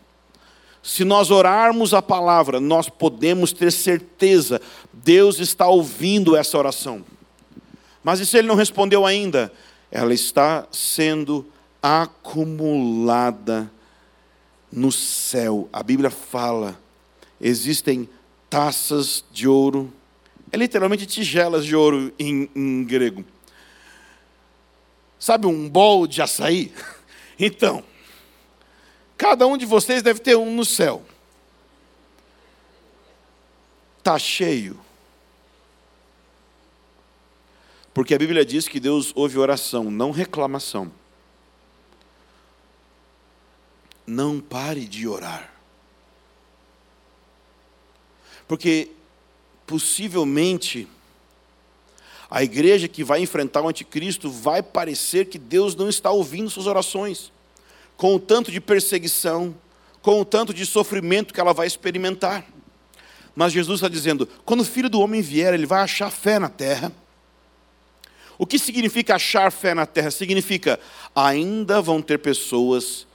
se 0.82 1.04
nós 1.04 1.30
orarmos 1.30 1.94
a 1.94 2.02
palavra, 2.02 2.58
nós 2.58 2.88
podemos 2.88 3.52
ter 3.52 3.70
certeza, 3.70 4.60
Deus 4.92 5.38
está 5.38 5.68
ouvindo 5.68 6.36
essa 6.36 6.58
oração. 6.58 7.04
Mas 8.02 8.18
e 8.18 8.26
se 8.26 8.36
Ele 8.36 8.48
não 8.48 8.56
respondeu 8.56 9.06
ainda? 9.06 9.52
Ela 9.90 10.12
está 10.12 10.66
sendo 10.72 11.46
acumulada 11.80 13.70
no 14.72 14.90
céu. 14.90 15.68
A 15.72 15.82
Bíblia 15.84 16.10
fala, 16.10 16.76
existem 17.40 18.08
taças 18.50 19.24
de 19.30 19.46
ouro, 19.46 19.92
é 20.50 20.56
literalmente 20.56 21.06
tigelas 21.06 21.64
de 21.64 21.76
ouro 21.76 22.12
em, 22.18 22.50
em 22.56 22.84
grego. 22.84 23.24
Sabe 25.18 25.46
um 25.46 25.68
bol 25.68 26.06
de 26.06 26.20
açaí? 26.20 26.72
Então, 27.44 27.82
cada 29.22 29.46
um 29.46 29.56
de 29.56 29.64
vocês 29.64 30.02
deve 30.02 30.18
ter 30.18 30.36
um 30.36 30.52
no 30.52 30.64
céu. 30.64 31.00
Está 33.98 34.18
cheio. 34.18 34.76
Porque 37.94 38.16
a 38.16 38.18
Bíblia 38.18 38.44
diz 38.44 38.66
que 38.66 38.80
Deus 38.80 39.12
ouve 39.14 39.38
oração, 39.38 39.92
não 39.92 40.10
reclamação. 40.10 40.90
Não 44.04 44.40
pare 44.40 44.88
de 44.88 45.06
orar. 45.06 45.52
Porque 48.48 48.90
possivelmente 49.68 50.88
a 52.28 52.42
igreja 52.42 52.88
que 52.88 53.04
vai 53.04 53.20
enfrentar 53.20 53.62
o 53.62 53.68
anticristo 53.68 54.28
vai 54.28 54.64
parecer 54.64 55.26
que 55.26 55.38
Deus 55.38 55.76
não 55.76 55.88
está 55.88 56.10
ouvindo 56.10 56.50
suas 56.50 56.66
orações, 56.66 57.30
com 58.02 58.16
o 58.16 58.18
tanto 58.18 58.50
de 58.50 58.60
perseguição, 58.60 59.54
com 60.00 60.20
o 60.20 60.24
tanto 60.24 60.52
de 60.52 60.66
sofrimento 60.66 61.32
que 61.32 61.38
ela 61.38 61.54
vai 61.54 61.68
experimentar. 61.68 62.44
Mas 63.32 63.52
Jesus 63.52 63.78
está 63.78 63.88
dizendo: 63.88 64.26
quando 64.44 64.62
o 64.62 64.64
filho 64.64 64.90
do 64.90 65.00
homem 65.00 65.22
vier, 65.22 65.54
ele 65.54 65.66
vai 65.66 65.82
achar 65.82 66.10
fé 66.10 66.36
na 66.36 66.48
terra. 66.48 66.90
O 68.36 68.44
que 68.44 68.58
significa 68.58 69.14
achar 69.14 69.52
fé 69.52 69.72
na 69.72 69.86
terra? 69.86 70.10
Significa 70.10 70.80
ainda 71.14 71.80
vão 71.80 72.02
ter 72.02 72.18
pessoas 72.18 73.06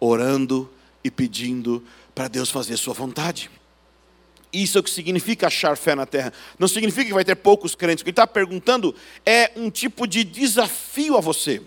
orando 0.00 0.70
e 1.04 1.10
pedindo 1.10 1.84
para 2.14 2.26
Deus 2.26 2.48
fazer 2.48 2.78
sua 2.78 2.94
vontade. 2.94 3.50
Isso 4.50 4.78
é 4.78 4.80
o 4.80 4.82
que 4.82 4.90
significa 4.90 5.48
achar 5.48 5.76
fé 5.76 5.94
na 5.94 6.06
terra. 6.06 6.32
Não 6.58 6.66
significa 6.66 7.04
que 7.04 7.12
vai 7.12 7.26
ter 7.26 7.36
poucos 7.36 7.74
crentes. 7.74 8.00
O 8.00 8.04
que 8.06 8.08
ele 8.08 8.12
está 8.12 8.26
perguntando 8.26 8.94
é 9.26 9.52
um 9.54 9.68
tipo 9.70 10.06
de 10.06 10.24
desafio 10.24 11.18
a 11.18 11.20
você. 11.20 11.60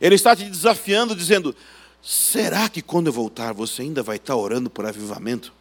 Ele 0.00 0.14
está 0.14 0.34
te 0.34 0.44
desafiando, 0.44 1.14
dizendo: 1.14 1.54
será 2.02 2.68
que 2.68 2.82
quando 2.82 3.08
eu 3.08 3.12
voltar 3.12 3.52
você 3.52 3.82
ainda 3.82 4.02
vai 4.02 4.16
estar 4.16 4.36
orando 4.36 4.70
por 4.70 4.86
avivamento? 4.86 5.52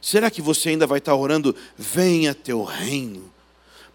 Será 0.00 0.30
que 0.30 0.42
você 0.42 0.70
ainda 0.70 0.86
vai 0.86 0.98
estar 0.98 1.14
orando, 1.14 1.54
venha 1.76 2.34
teu 2.34 2.62
reino? 2.62 3.32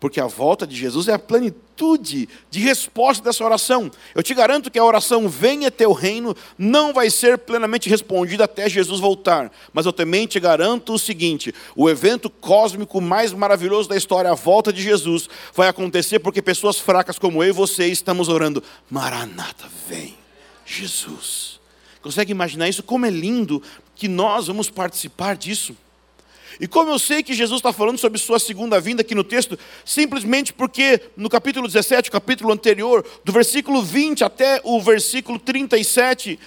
Porque 0.02 0.20
a 0.20 0.26
volta 0.26 0.66
de 0.66 0.76
Jesus 0.76 1.08
é 1.08 1.14
a 1.14 1.20
plenitude 1.20 2.28
de 2.50 2.60
resposta 2.60 3.24
dessa 3.24 3.46
oração. 3.46 3.92
Eu 4.16 4.24
te 4.24 4.34
garanto 4.34 4.72
que 4.72 4.80
a 4.80 4.84
oração 4.84 5.30
venha 5.30 5.70
teu 5.70 5.94
reino 5.94 6.36
não 6.58 6.92
vai 6.92 7.12
ser 7.12 7.38
plenamente 7.38 7.88
respondida 7.88 8.46
até 8.46 8.68
Jesus 8.68 9.00
voltar, 9.00 9.52
mas 9.72 9.86
eu 9.86 9.94
também 9.94 10.26
te 10.26 10.40
garanto 10.40 10.94
o 10.94 11.00
seguinte: 11.00 11.54
o 11.76 11.88
evento 11.88 12.32
cósmico 12.32 13.00
mais 13.00 13.32
maravilhoso 13.32 13.88
da 13.88 13.96
história, 13.96 14.32
a 14.32 14.36
volta 14.36 14.74
de 14.74 14.82
Jesus, 14.82 15.30
vai 15.54 15.68
acontecer 15.68 16.18
porque 16.18 16.42
pessoas 16.42 16.80
fracas 16.80 17.20
como 17.20 17.44
eu 17.44 17.50
e 17.50 17.54
você 17.54 17.86
estamos 17.86 18.28
orando, 18.28 18.64
Maranata, 18.90 19.70
vem, 19.88 20.16
Jesus. 20.66 21.60
Consegue 22.02 22.32
imaginar 22.32 22.68
isso? 22.68 22.82
Como 22.82 23.06
é 23.06 23.12
lindo 23.12 23.62
que 23.94 24.08
nós 24.08 24.48
vamos 24.48 24.68
participar 24.68 25.38
disso. 25.38 25.78
E 26.62 26.68
como 26.68 26.92
eu 26.92 27.00
sei 27.00 27.24
que 27.24 27.34
Jesus 27.34 27.58
está 27.58 27.74
falando 27.74 27.98
sobre 27.98 28.20
sua 28.20 28.38
segunda 28.38 28.80
vinda 28.80 29.02
aqui 29.02 29.16
no 29.16 29.24
texto, 29.24 29.58
simplesmente 29.84 30.54
porque 30.54 31.02
no 31.18 31.28
capítulo 31.28 31.68
17, 31.68 32.10
o 32.10 32.12
capítulo 32.12 32.54
anterior, 32.54 33.04
do 33.26 33.32
versículo 33.32 33.82
20 33.82 34.24
até 34.24 34.62
o 34.64 34.80
versículo 34.80 35.40
37, 35.40 36.40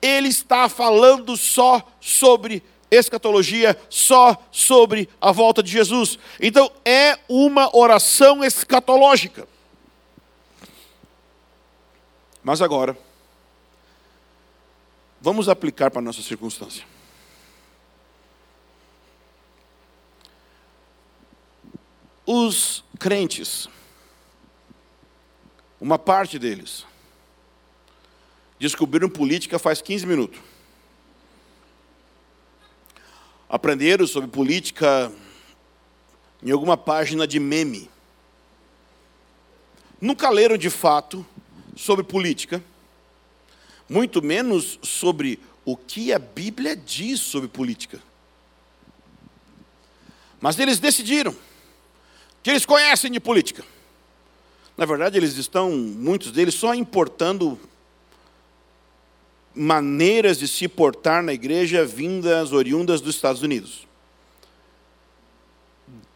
ele 0.00 0.28
está 0.28 0.68
falando 0.68 1.36
só 1.36 1.84
sobre 2.00 2.62
escatologia, 2.88 3.76
só 3.90 4.40
sobre 4.52 5.08
a 5.20 5.32
volta 5.32 5.64
de 5.64 5.72
Jesus. 5.72 6.16
Então 6.40 6.70
é 6.84 7.18
uma 7.28 7.76
oração 7.76 8.44
escatológica. 8.44 9.48
Mas 12.40 12.62
agora, 12.62 12.96
vamos 15.20 15.48
aplicar 15.48 15.90
para 15.90 15.98
a 15.98 16.04
nossa 16.04 16.22
circunstância. 16.22 16.84
Os 22.26 22.82
crentes, 22.98 23.68
uma 25.80 25.96
parte 25.96 26.40
deles, 26.40 26.84
descobriram 28.58 29.08
política 29.08 29.60
faz 29.60 29.80
15 29.80 30.04
minutos. 30.04 30.40
Aprenderam 33.48 34.08
sobre 34.08 34.28
política 34.28 35.12
em 36.42 36.50
alguma 36.50 36.76
página 36.76 37.28
de 37.28 37.38
meme. 37.38 37.88
Nunca 40.00 40.28
leram 40.28 40.56
de 40.56 40.68
fato 40.68 41.24
sobre 41.76 42.04
política, 42.04 42.60
muito 43.88 44.20
menos 44.20 44.80
sobre 44.82 45.38
o 45.64 45.76
que 45.76 46.12
a 46.12 46.18
Bíblia 46.18 46.74
diz 46.74 47.20
sobre 47.20 47.48
política. 47.48 48.02
Mas 50.40 50.58
eles 50.58 50.80
decidiram 50.80 51.32
que 52.46 52.50
eles 52.50 52.64
conhecem 52.64 53.10
de 53.10 53.18
política. 53.18 53.64
Na 54.76 54.86
verdade, 54.86 55.18
eles 55.18 55.36
estão, 55.36 55.72
muitos 55.72 56.30
deles, 56.30 56.54
só 56.54 56.72
importando 56.76 57.58
maneiras 59.52 60.38
de 60.38 60.46
se 60.46 60.68
portar 60.68 61.24
na 61.24 61.32
igreja 61.32 61.84
vindas, 61.84 62.52
oriundas 62.52 63.00
dos 63.00 63.16
Estados 63.16 63.42
Unidos. 63.42 63.84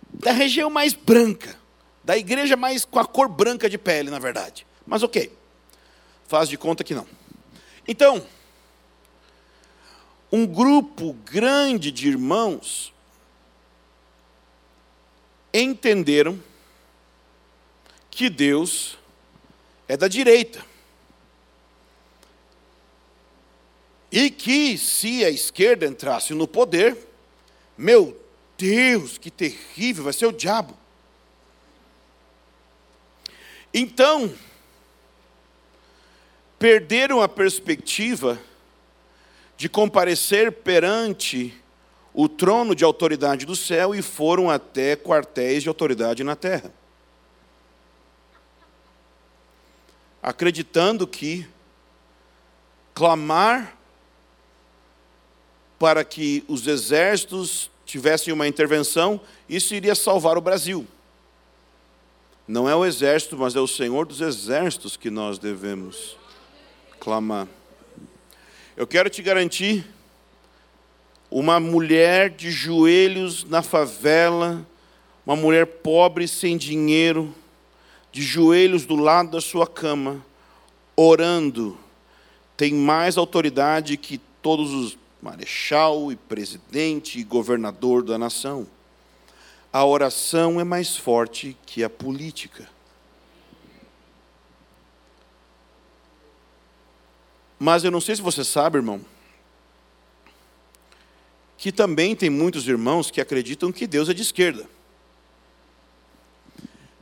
Da 0.08 0.30
região 0.30 0.70
mais 0.70 0.94
branca, 0.94 1.58
da 2.04 2.16
igreja 2.16 2.56
mais 2.56 2.84
com 2.84 3.00
a 3.00 3.04
cor 3.04 3.28
branca 3.28 3.68
de 3.68 3.76
pele, 3.76 4.08
na 4.08 4.20
verdade. 4.20 4.64
Mas 4.86 5.02
ok, 5.02 5.36
faz 6.28 6.48
de 6.48 6.56
conta 6.56 6.84
que 6.84 6.94
não. 6.94 7.08
Então, 7.88 8.24
um 10.30 10.46
grupo 10.46 11.12
grande 11.24 11.90
de 11.90 12.06
irmãos 12.06 12.92
entenderam 15.52 16.42
que 18.10 18.28
Deus 18.28 18.98
é 19.88 19.96
da 19.96 20.08
direita. 20.08 20.64
E 24.12 24.30
que 24.30 24.76
se 24.76 25.24
a 25.24 25.30
esquerda 25.30 25.86
entrasse 25.86 26.34
no 26.34 26.48
poder, 26.48 26.96
meu 27.78 28.20
Deus, 28.58 29.16
que 29.18 29.30
terrível, 29.30 30.04
vai 30.04 30.12
ser 30.12 30.26
o 30.26 30.32
diabo. 30.32 30.76
Então, 33.72 34.34
perderam 36.58 37.22
a 37.22 37.28
perspectiva 37.28 38.40
de 39.56 39.68
comparecer 39.68 40.50
perante 40.50 41.59
o 42.12 42.28
trono 42.28 42.74
de 42.74 42.84
autoridade 42.84 43.46
do 43.46 43.54
céu 43.54 43.94
e 43.94 44.02
foram 44.02 44.50
até 44.50 44.96
quartéis 44.96 45.62
de 45.62 45.68
autoridade 45.68 46.24
na 46.24 46.34
terra. 46.34 46.72
Acreditando 50.22 51.06
que 51.06 51.46
clamar 52.94 53.76
para 55.78 56.04
que 56.04 56.44
os 56.46 56.66
exércitos 56.66 57.70
tivessem 57.86 58.32
uma 58.32 58.46
intervenção, 58.46 59.20
isso 59.48 59.74
iria 59.74 59.94
salvar 59.94 60.36
o 60.36 60.40
Brasil. 60.40 60.86
Não 62.46 62.68
é 62.68 62.74
o 62.74 62.84
exército, 62.84 63.36
mas 63.38 63.56
é 63.56 63.60
o 63.60 63.66
Senhor 63.66 64.04
dos 64.04 64.20
exércitos 64.20 64.96
que 64.96 65.08
nós 65.08 65.38
devemos 65.38 66.16
clamar. 66.98 67.48
Eu 68.76 68.86
quero 68.86 69.08
te 69.08 69.22
garantir 69.22 69.86
uma 71.30 71.60
mulher 71.60 72.30
de 72.30 72.50
joelhos 72.50 73.44
na 73.44 73.62
favela, 73.62 74.66
uma 75.24 75.36
mulher 75.36 75.66
pobre 75.66 76.26
sem 76.26 76.56
dinheiro, 76.56 77.34
de 78.10 78.22
joelhos 78.22 78.84
do 78.84 78.96
lado 78.96 79.30
da 79.30 79.40
sua 79.40 79.66
cama, 79.66 80.24
orando, 80.96 81.78
tem 82.56 82.74
mais 82.74 83.16
autoridade 83.16 83.96
que 83.96 84.18
todos 84.42 84.72
os 84.72 84.98
marechal 85.22 86.10
e 86.10 86.16
presidente 86.16 87.18
e 87.18 87.24
governador 87.24 88.02
da 88.02 88.18
nação. 88.18 88.66
A 89.72 89.84
oração 89.84 90.60
é 90.60 90.64
mais 90.64 90.96
forte 90.96 91.56
que 91.64 91.84
a 91.84 91.90
política. 91.90 92.68
Mas 97.58 97.84
eu 97.84 97.90
não 97.90 98.00
sei 98.00 98.16
se 98.16 98.22
você 98.22 98.42
sabe, 98.42 98.78
irmão, 98.78 99.00
que 101.60 101.70
também 101.70 102.16
tem 102.16 102.30
muitos 102.30 102.66
irmãos 102.66 103.10
que 103.10 103.20
acreditam 103.20 103.70
que 103.70 103.86
Deus 103.86 104.08
é 104.08 104.14
de 104.14 104.22
esquerda. 104.22 104.66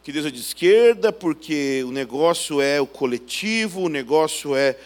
Que 0.02 0.10
Deus 0.10 0.26
é 0.26 0.32
de 0.32 0.40
esquerda 0.40 1.12
porque 1.12 1.84
o 1.86 1.92
negócio 1.92 2.60
é 2.60 2.80
o 2.80 2.86
coletivo, 2.86 3.82
o 3.82 3.88
negócio 3.88 4.56
é 4.56 4.76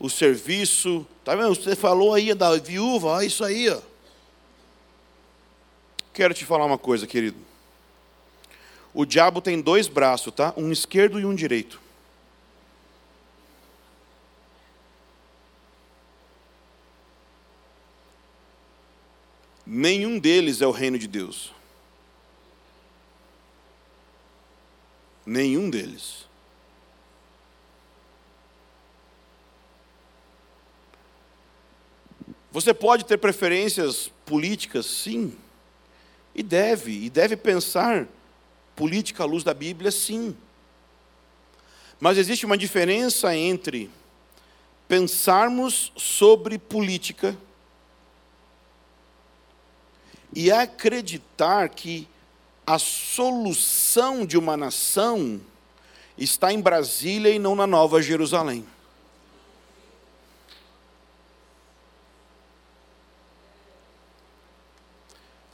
o 0.00 0.10
serviço. 0.10 1.06
Tá 1.24 1.36
vendo? 1.36 1.54
Você 1.54 1.76
falou 1.76 2.12
aí 2.12 2.34
da 2.34 2.56
viúva, 2.56 3.06
olha 3.06 3.24
isso 3.24 3.44
aí, 3.44 3.70
ó. 3.70 3.80
Quero 6.12 6.34
te 6.34 6.44
falar 6.44 6.64
uma 6.64 6.78
coisa, 6.78 7.06
querido. 7.06 7.36
O 8.92 9.04
diabo 9.04 9.40
tem 9.40 9.60
dois 9.60 9.86
braços, 9.86 10.34
tá? 10.34 10.52
Um 10.56 10.72
esquerdo 10.72 11.20
e 11.20 11.24
um 11.24 11.36
direito. 11.36 11.80
Nenhum 19.72 20.18
deles 20.18 20.60
é 20.60 20.66
o 20.66 20.72
reino 20.72 20.98
de 20.98 21.06
Deus. 21.06 21.52
Nenhum 25.24 25.70
deles. 25.70 26.26
Você 32.50 32.74
pode 32.74 33.04
ter 33.04 33.16
preferências 33.18 34.10
políticas, 34.26 34.86
sim, 34.86 35.36
e 36.34 36.42
deve, 36.42 37.04
e 37.04 37.08
deve 37.08 37.36
pensar 37.36 38.08
política 38.74 39.22
à 39.22 39.26
luz 39.26 39.44
da 39.44 39.54
Bíblia, 39.54 39.92
sim. 39.92 40.36
Mas 42.00 42.18
existe 42.18 42.44
uma 42.44 42.58
diferença 42.58 43.36
entre 43.36 43.88
pensarmos 44.88 45.92
sobre 45.96 46.58
política 46.58 47.38
e 50.34 50.50
acreditar 50.50 51.68
que 51.68 52.08
a 52.66 52.78
solução 52.78 54.24
de 54.24 54.38
uma 54.38 54.56
nação 54.56 55.40
está 56.16 56.52
em 56.52 56.60
Brasília 56.60 57.30
e 57.30 57.38
não 57.38 57.56
na 57.56 57.66
Nova 57.66 58.00
Jerusalém. 58.00 58.64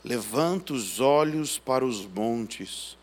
Levanta 0.03 0.73
os 0.73 0.99
olhos 0.99 1.57
para 1.57 1.85
os 1.85 2.05
montes, 2.05 2.97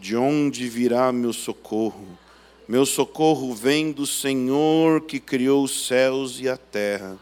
de 0.00 0.16
onde 0.16 0.68
virá 0.68 1.12
meu 1.12 1.32
socorro? 1.32 2.18
Meu 2.66 2.86
socorro 2.86 3.54
vem 3.54 3.92
do 3.92 4.06
Senhor 4.06 5.02
que 5.02 5.20
criou 5.20 5.62
os 5.62 5.86
céus 5.86 6.40
e 6.40 6.48
a 6.48 6.56
terra. 6.56 7.18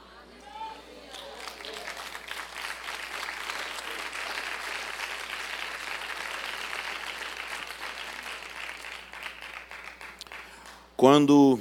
Quando 11.01 11.59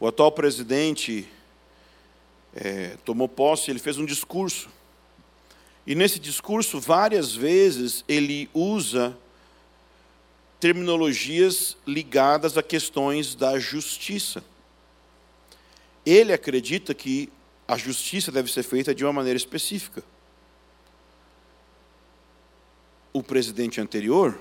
o 0.00 0.06
atual 0.08 0.32
presidente 0.32 1.28
é, 2.52 2.96
tomou 3.04 3.28
posse, 3.28 3.70
ele 3.70 3.78
fez 3.78 3.98
um 3.98 4.04
discurso 4.04 4.68
e 5.86 5.94
nesse 5.94 6.18
discurso, 6.18 6.80
várias 6.80 7.32
vezes, 7.32 8.04
ele 8.08 8.50
usa 8.52 9.16
terminologias 10.58 11.76
ligadas 11.86 12.58
a 12.58 12.64
questões 12.64 13.36
da 13.36 13.60
justiça. 13.60 14.42
Ele 16.04 16.32
acredita 16.32 16.92
que 16.92 17.32
a 17.68 17.76
justiça 17.76 18.32
deve 18.32 18.50
ser 18.50 18.64
feita 18.64 18.92
de 18.92 19.04
uma 19.04 19.12
maneira 19.12 19.36
específica. 19.36 20.02
O 23.12 23.22
presidente 23.22 23.80
anterior 23.80 24.36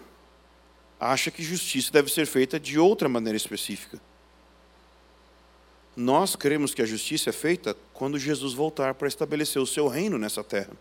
acha 1.11 1.31
que 1.31 1.43
justiça 1.43 1.91
deve 1.91 2.11
ser 2.11 2.25
feita 2.25 2.59
de 2.59 2.79
outra 2.79 3.07
maneira 3.07 3.37
específica. 3.37 3.99
Nós 5.95 6.35
queremos 6.35 6.73
que 6.73 6.81
a 6.81 6.85
justiça 6.85 7.29
é 7.29 7.33
feita 7.33 7.75
quando 7.93 8.19
Jesus 8.19 8.53
voltar 8.53 8.93
para 8.95 9.07
estabelecer 9.07 9.61
o 9.61 9.67
seu 9.67 9.87
reino 9.87 10.17
nessa 10.17 10.43
terra. 10.43 10.71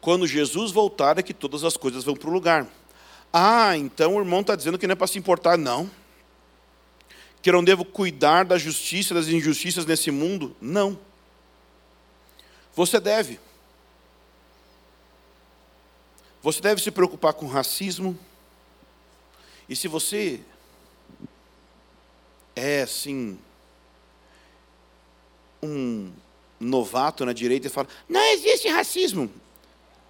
Quando 0.00 0.26
Jesus 0.26 0.70
voltar 0.70 1.18
é 1.18 1.22
que 1.22 1.34
todas 1.34 1.64
as 1.64 1.76
coisas 1.76 2.04
vão 2.04 2.14
para 2.14 2.28
o 2.28 2.32
lugar. 2.32 2.66
Ah, 3.32 3.76
então 3.76 4.14
o 4.14 4.20
irmão 4.20 4.40
está 4.40 4.54
dizendo 4.54 4.78
que 4.78 4.86
não 4.86 4.92
é 4.92 4.96
para 4.96 5.06
se 5.06 5.18
importar, 5.18 5.58
não. 5.58 5.90
Que 7.42 7.50
eu 7.50 7.54
não 7.54 7.64
devo 7.64 7.84
cuidar 7.84 8.44
da 8.44 8.56
justiça, 8.56 9.12
das 9.12 9.28
injustiças 9.28 9.84
nesse 9.84 10.10
mundo? 10.10 10.56
Não. 10.60 10.98
Você 12.74 12.98
deve. 12.98 13.38
Você 16.44 16.60
deve 16.60 16.82
se 16.82 16.90
preocupar 16.90 17.32
com 17.32 17.46
racismo. 17.46 18.18
E 19.66 19.74
se 19.74 19.88
você 19.88 20.42
é 22.54 22.82
assim, 22.82 23.38
um 25.62 26.12
novato 26.60 27.24
na 27.24 27.32
direita 27.32 27.68
e 27.68 27.70
fala: 27.70 27.88
não 28.06 28.20
existe 28.20 28.68
racismo. 28.68 29.32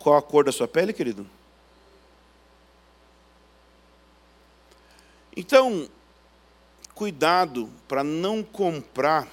Qual 0.01 0.17
a 0.17 0.23
cor 0.23 0.43
da 0.43 0.51
sua 0.51 0.67
pele, 0.67 0.93
querido? 0.93 1.25
Então, 5.37 5.89
cuidado 6.97 7.71
para 7.87 8.03
não 8.03 8.43
comprar 8.43 9.29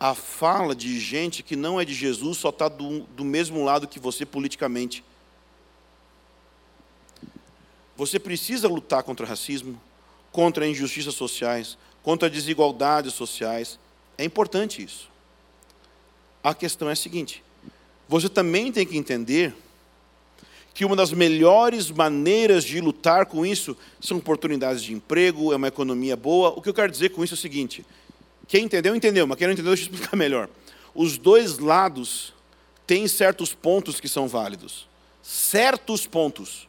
a 0.00 0.14
fala 0.14 0.74
de 0.74 0.98
gente 1.00 1.42
que 1.42 1.56
não 1.56 1.80
é 1.80 1.84
de 1.84 1.92
Jesus, 1.92 2.38
só 2.38 2.50
está 2.50 2.68
do, 2.68 3.00
do 3.00 3.24
mesmo 3.24 3.64
lado 3.64 3.88
que 3.88 3.98
você 3.98 4.24
politicamente. 4.24 5.02
Você 7.96 8.18
precisa 8.18 8.68
lutar 8.68 9.02
contra 9.02 9.26
o 9.26 9.28
racismo, 9.28 9.80
contra 10.30 10.68
injustiças 10.68 11.14
sociais, 11.14 11.76
contra 12.00 12.30
desigualdades 12.30 13.12
sociais. 13.14 13.76
É 14.16 14.24
importante 14.24 14.82
isso. 14.82 15.10
A 16.44 16.54
questão 16.54 16.88
é 16.88 16.92
a 16.92 16.96
seguinte: 16.96 17.42
você 18.08 18.28
também 18.28 18.70
tem 18.70 18.86
que 18.86 18.96
entender 18.96 19.52
que 20.72 20.84
uma 20.84 20.94
das 20.94 21.12
melhores 21.12 21.90
maneiras 21.90 22.62
de 22.62 22.80
lutar 22.80 23.26
com 23.26 23.44
isso 23.44 23.76
são 24.00 24.18
oportunidades 24.18 24.80
de 24.80 24.94
emprego, 24.94 25.52
é 25.52 25.56
uma 25.56 25.66
economia 25.66 26.16
boa. 26.16 26.50
O 26.50 26.62
que 26.62 26.68
eu 26.68 26.74
quero 26.74 26.92
dizer 26.92 27.08
com 27.08 27.24
isso 27.24 27.34
é 27.34 27.36
o 27.36 27.38
seguinte: 27.38 27.84
quem 28.48 28.64
entendeu, 28.64 28.96
entendeu, 28.96 29.26
mas 29.26 29.36
quem 29.36 29.46
não 29.46 29.52
entendeu, 29.52 29.74
deixa 29.74 29.88
eu 29.88 29.92
explicar 29.92 30.16
melhor. 30.16 30.48
Os 30.94 31.18
dois 31.18 31.58
lados 31.58 32.32
têm 32.86 33.06
certos 33.06 33.52
pontos 33.52 34.00
que 34.00 34.08
são 34.08 34.26
válidos. 34.26 34.88
Certos 35.22 36.06
pontos. 36.06 36.66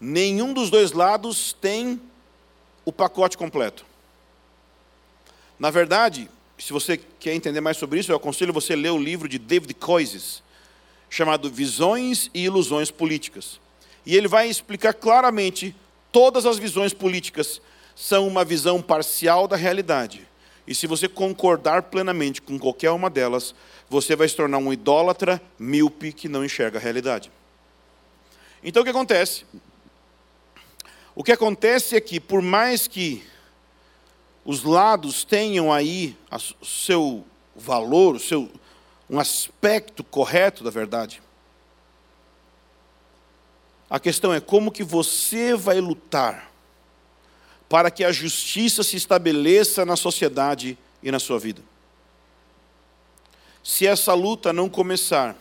nenhum 0.00 0.52
dos 0.52 0.68
dois 0.68 0.92
lados 0.92 1.56
tem 1.58 1.98
o 2.84 2.92
pacote 2.92 3.38
completo. 3.38 3.86
Na 5.58 5.70
verdade, 5.70 6.28
se 6.58 6.72
você 6.72 6.96
quer 6.96 7.32
entender 7.32 7.60
mais 7.60 7.76
sobre 7.76 8.00
isso, 8.00 8.12
eu 8.12 8.16
aconselho 8.16 8.52
você 8.52 8.74
a 8.74 8.76
ler 8.76 8.90
o 8.90 8.98
livro 8.98 9.28
de 9.28 9.38
David 9.38 9.72
Coises, 9.74 10.42
chamado 11.08 11.48
Visões 11.48 12.28
e 12.34 12.44
Ilusões 12.44 12.90
Políticas. 12.90 13.60
E 14.04 14.16
ele 14.16 14.28
vai 14.28 14.48
explicar 14.48 14.92
claramente 14.92 15.74
todas 16.12 16.44
as 16.44 16.58
visões 16.58 16.92
políticas 16.92 17.62
são 17.94 18.26
uma 18.26 18.44
visão 18.44 18.82
parcial 18.82 19.46
da 19.46 19.56
realidade. 19.56 20.26
E 20.66 20.74
se 20.74 20.86
você 20.86 21.08
concordar 21.08 21.84
plenamente 21.84 22.40
com 22.40 22.58
qualquer 22.58 22.90
uma 22.90 23.10
delas, 23.10 23.54
você 23.88 24.16
vai 24.16 24.28
se 24.28 24.36
tornar 24.36 24.58
um 24.58 24.72
idólatra 24.72 25.40
míope 25.58 26.12
que 26.12 26.28
não 26.28 26.44
enxerga 26.44 26.78
a 26.78 26.80
realidade. 26.80 27.30
Então 28.62 28.80
o 28.80 28.84
que 28.84 28.90
acontece? 28.90 29.44
O 31.14 31.22
que 31.22 31.32
acontece 31.32 31.94
é 31.94 32.00
que, 32.00 32.18
por 32.18 32.42
mais 32.42 32.88
que 32.88 33.22
os 34.44 34.64
lados 34.64 35.22
tenham 35.22 35.72
aí 35.72 36.16
o 36.60 36.64
seu 36.64 37.24
valor, 37.54 38.16
o 38.16 38.20
seu, 38.20 38.50
um 39.08 39.20
aspecto 39.20 40.02
correto 40.02 40.64
da 40.64 40.70
verdade, 40.70 41.22
a 43.88 44.00
questão 44.00 44.32
é 44.32 44.40
como 44.40 44.72
que 44.72 44.82
você 44.82 45.54
vai 45.54 45.78
lutar 45.78 46.50
para 47.68 47.90
que 47.90 48.04
a 48.04 48.12
justiça 48.12 48.82
se 48.82 48.96
estabeleça 48.96 49.84
na 49.84 49.96
sociedade 49.96 50.78
e 51.02 51.10
na 51.10 51.18
sua 51.18 51.38
vida. 51.38 51.62
Se 53.62 53.86
essa 53.86 54.12
luta 54.14 54.52
não 54.52 54.68
começar 54.68 55.36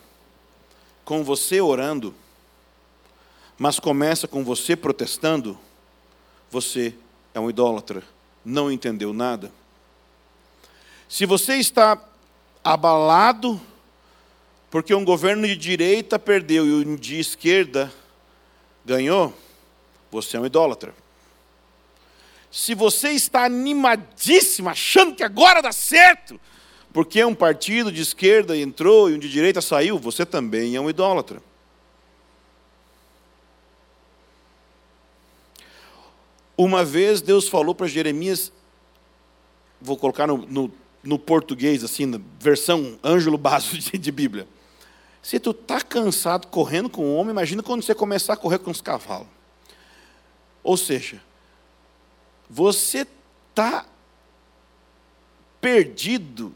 com 1.04 1.24
você 1.24 1.60
orando, 1.60 2.16
mas 3.58 3.80
começa 3.80 4.28
com 4.28 4.44
você 4.44 4.76
protestando, 4.76 5.60
você 6.50 6.96
é 7.34 7.40
um 7.40 7.50
idólatra, 7.50 8.04
não 8.44 8.72
entendeu 8.72 9.14
nada. 9.14 9.52
Se 11.10 11.26
você 11.26 11.56
está 11.58 12.02
abalado 12.64 13.60
porque 14.72 14.96
um 14.96 15.06
governo 15.06 15.46
de 15.46 15.56
direita 15.56 16.18
perdeu 16.18 16.66
e 16.66 16.86
um 16.86 16.96
de 16.96 17.20
esquerda 17.20 17.94
ganhou, 18.84 19.32
você 20.10 20.36
é 20.36 20.40
um 20.40 20.46
idólatra. 20.46 21.03
Se 22.54 22.76
você 22.76 23.10
está 23.10 23.46
animadíssimo, 23.46 24.70
achando 24.70 25.16
que 25.16 25.24
agora 25.24 25.60
dá 25.60 25.72
certo, 25.72 26.40
porque 26.94 27.26
um 27.26 27.34
partido 27.34 27.92
de 27.92 28.00
esquerda 28.00 28.56
entrou 28.56 29.10
e 29.10 29.16
um 29.16 29.18
de 29.18 29.28
direita 29.28 29.60
saiu, 29.60 29.98
você 29.98 30.24
também 30.24 30.76
é 30.76 30.80
um 30.80 30.88
idólatra. 30.88 31.42
Uma 36.56 36.86
vez 36.86 37.22
Deus 37.22 37.50
falou 37.50 37.74
para 37.74 37.88
Jeremias, 37.88 38.52
vou 39.82 39.98
colocar 39.98 40.28
no, 40.28 40.38
no, 40.38 40.72
no, 41.04 41.18
português, 41.18 41.84
assim, 41.84 42.06
na 42.06 42.22
versão 42.40 43.00
Ângelo 43.04 43.40
Basso 43.40 43.76
de, 43.80 43.98
de 43.98 44.12
Bíblia. 44.12 44.48
Se 45.24 45.40
tu 45.40 45.50
está 45.50 45.82
cansado 45.82 46.46
correndo 46.46 46.88
com 46.88 47.04
o 47.04 47.16
homem, 47.16 47.32
imagina 47.32 47.64
quando 47.64 47.82
você 47.82 47.96
começar 47.96 48.34
a 48.34 48.38
correr 48.38 48.60
com 48.60 48.70
os 48.70 48.80
cavalos. 48.80 49.28
Ou 50.64 50.78
seja, 50.78 51.20
você 52.50 53.08
está 53.50 53.86
perdido, 55.62 56.54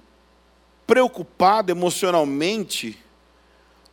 preocupado 0.85 1.71
emocionalmente 1.71 3.01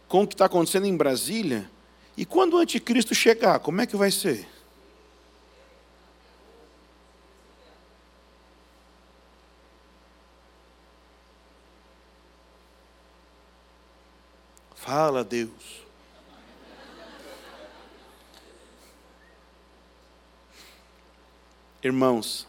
com 0.08 0.22
o 0.22 0.26
que 0.26 0.34
está 0.34 0.46
acontecendo 0.46 0.86
em 0.86 0.96
Brasília. 0.96 1.70
E 2.16 2.24
quando 2.24 2.54
o 2.54 2.58
anticristo 2.58 3.14
chegar, 3.14 3.58
como 3.60 3.80
é 3.80 3.86
que 3.86 3.96
vai 3.96 4.10
ser? 4.10 4.48
Fala, 14.74 15.24
Deus. 15.24 15.83
Irmãos, 21.84 22.48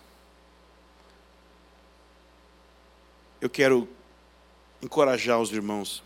eu 3.42 3.50
quero 3.50 3.86
encorajar 4.82 5.42
os 5.42 5.52
irmãos 5.52 6.02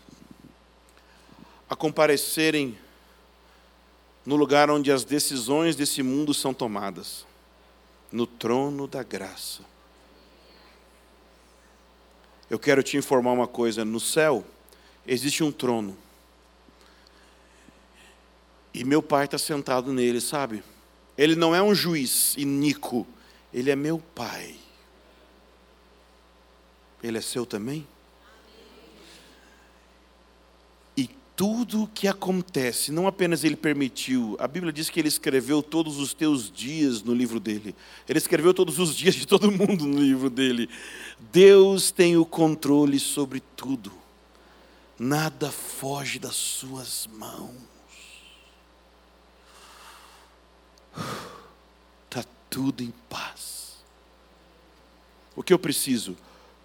a 1.68 1.76
comparecerem 1.76 2.76
no 4.26 4.34
lugar 4.34 4.68
onde 4.68 4.90
as 4.90 5.04
decisões 5.04 5.76
desse 5.76 6.02
mundo 6.02 6.34
são 6.34 6.52
tomadas 6.52 7.24
no 8.10 8.26
trono 8.26 8.88
da 8.88 9.04
graça. 9.04 9.62
Eu 12.50 12.58
quero 12.58 12.82
te 12.82 12.96
informar 12.96 13.30
uma 13.30 13.46
coisa: 13.46 13.84
no 13.84 14.00
céu 14.00 14.44
existe 15.06 15.44
um 15.44 15.52
trono 15.52 15.96
e 18.74 18.82
meu 18.82 19.00
pai 19.00 19.26
está 19.26 19.38
sentado 19.38 19.92
nele, 19.92 20.20
sabe? 20.20 20.64
Ele 21.16 21.36
não 21.36 21.54
é 21.54 21.62
um 21.62 21.72
juiz 21.72 22.34
iníquo, 22.36 23.06
ele 23.52 23.70
é 23.70 23.76
meu 23.76 23.98
pai. 23.98 24.56
Ele 27.02 27.18
é 27.18 27.20
seu 27.20 27.46
também? 27.46 27.86
E 30.96 31.08
tudo 31.34 31.84
o 31.84 31.86
que 31.88 32.06
acontece, 32.06 32.92
não 32.92 33.06
apenas 33.06 33.42
ele 33.42 33.56
permitiu, 33.56 34.36
a 34.38 34.46
Bíblia 34.46 34.72
diz 34.72 34.90
que 34.90 35.00
ele 35.00 35.08
escreveu 35.08 35.62
todos 35.62 35.98
os 35.98 36.12
teus 36.12 36.50
dias 36.50 37.02
no 37.02 37.14
livro 37.14 37.40
dele. 37.40 37.74
Ele 38.08 38.18
escreveu 38.18 38.52
todos 38.52 38.78
os 38.78 38.94
dias 38.94 39.14
de 39.14 39.26
todo 39.26 39.50
mundo 39.50 39.86
no 39.86 39.98
livro 39.98 40.28
dele. 40.28 40.68
Deus 41.32 41.90
tem 41.90 42.16
o 42.16 42.26
controle 42.26 43.00
sobre 43.00 43.40
tudo. 43.56 43.90
Nada 44.98 45.50
foge 45.50 46.18
das 46.18 46.36
suas 46.36 47.06
mãos. 47.06 47.70
Tudo 52.50 52.82
em 52.82 52.92
paz. 53.08 53.76
O 55.34 55.42
que 55.42 55.52
eu 55.52 55.58
preciso? 55.58 56.16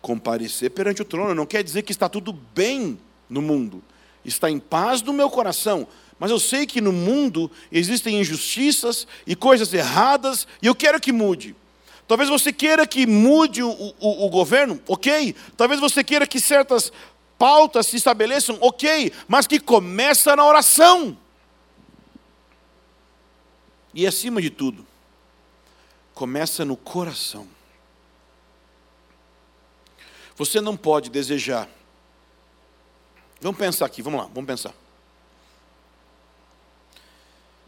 Comparecer 0.01 0.71
perante 0.71 1.01
o 1.01 1.05
trono. 1.05 1.33
Não 1.33 1.45
quer 1.45 1.63
dizer 1.63 1.83
que 1.83 1.91
está 1.93 2.09
tudo 2.09 2.33
bem 2.33 2.99
no 3.29 3.41
mundo. 3.41 3.81
Está 4.25 4.49
em 4.49 4.59
paz 4.59 5.01
no 5.01 5.13
meu 5.13 5.29
coração. 5.29 5.88
Mas 6.19 6.31
eu 6.31 6.39
sei 6.39 6.65
que 6.65 6.81
no 6.81 6.91
mundo 6.91 7.51
existem 7.71 8.19
injustiças 8.19 9.07
e 9.27 9.36
coisas 9.36 9.73
erradas, 9.73 10.47
e 10.61 10.67
eu 10.67 10.75
quero 10.75 10.99
que 10.99 11.11
mude. 11.11 11.55
Talvez 12.07 12.29
você 12.29 12.53
queira 12.53 12.86
que 12.86 13.05
mude 13.05 13.63
o, 13.63 13.69
o, 13.69 14.25
o, 14.25 14.29
governo, 14.29 14.79
ok. 14.88 15.36
Talvez 15.57 15.79
você 15.79 16.03
queira 16.03 16.27
que 16.27 16.39
certas 16.39 16.91
pautas 17.38 17.88
se 17.88 17.97
estabeleçam, 17.97 18.57
ok. 18.61 19.11
Mas 19.27 19.47
que 19.47 19.59
começa 19.59 20.36
na 20.36 20.45
oração. 20.45 21.17
E 23.93 24.05
acima 24.05 24.41
de 24.41 24.49
tudo, 24.49 24.86
começa 26.16 26.63
no 26.63 26.78
coração. 26.78 27.45
Você 30.38 30.61
não 30.61 30.76
pode 30.76 31.09
desejar. 31.09 31.70
Vamos 33.41 33.59
pensar 33.59 33.86
aqui, 33.86 34.01
vamos 34.01 34.22
lá, 34.22 34.26
vamos 34.28 34.45
pensar. 34.45 34.74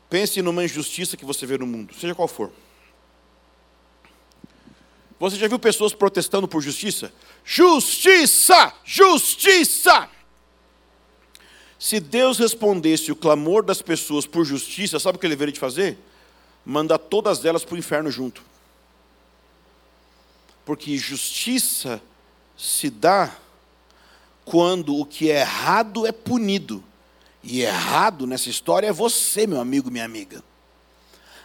Pense 0.09 0.41
numa 0.41 0.63
injustiça 0.63 1.17
que 1.17 1.25
você 1.25 1.45
vê 1.45 1.57
no 1.57 1.67
mundo, 1.67 1.93
seja 1.93 2.15
qual 2.15 2.27
for. 2.27 2.51
Você 5.19 5.35
já 5.35 5.47
viu 5.47 5.59
pessoas 5.59 5.93
protestando 5.93 6.47
por 6.47 6.61
justiça? 6.61 7.11
Justiça! 7.43 8.73
Justiça! 8.85 10.09
Se 11.77 11.99
Deus 11.99 12.37
respondesse 12.37 13.11
o 13.11 13.15
clamor 13.15 13.63
das 13.63 13.81
pessoas 13.81 14.25
por 14.25 14.45
justiça, 14.45 14.99
sabe 14.99 15.17
o 15.17 15.19
que 15.19 15.25
ele 15.25 15.35
deveria 15.35 15.53
de 15.53 15.59
fazer? 15.59 15.97
Manda 16.69 16.99
todas 16.99 17.45
elas 17.45 17.63
para 17.63 17.75
o 17.75 17.77
inferno 17.77 18.11
junto. 18.11 18.43
Porque 20.65 20.97
justiça 20.97 22.01
se 22.57 22.89
dá 22.89 23.33
quando 24.43 24.93
o 24.93 25.05
que 25.05 25.31
é 25.31 25.39
errado 25.39 26.05
é 26.05 26.11
punido. 26.11 26.83
E 27.41 27.61
errado 27.61 28.27
nessa 28.27 28.49
história 28.49 28.87
é 28.87 28.91
você, 28.91 29.47
meu 29.47 29.61
amigo, 29.61 29.89
minha 29.89 30.03
amiga. 30.03 30.43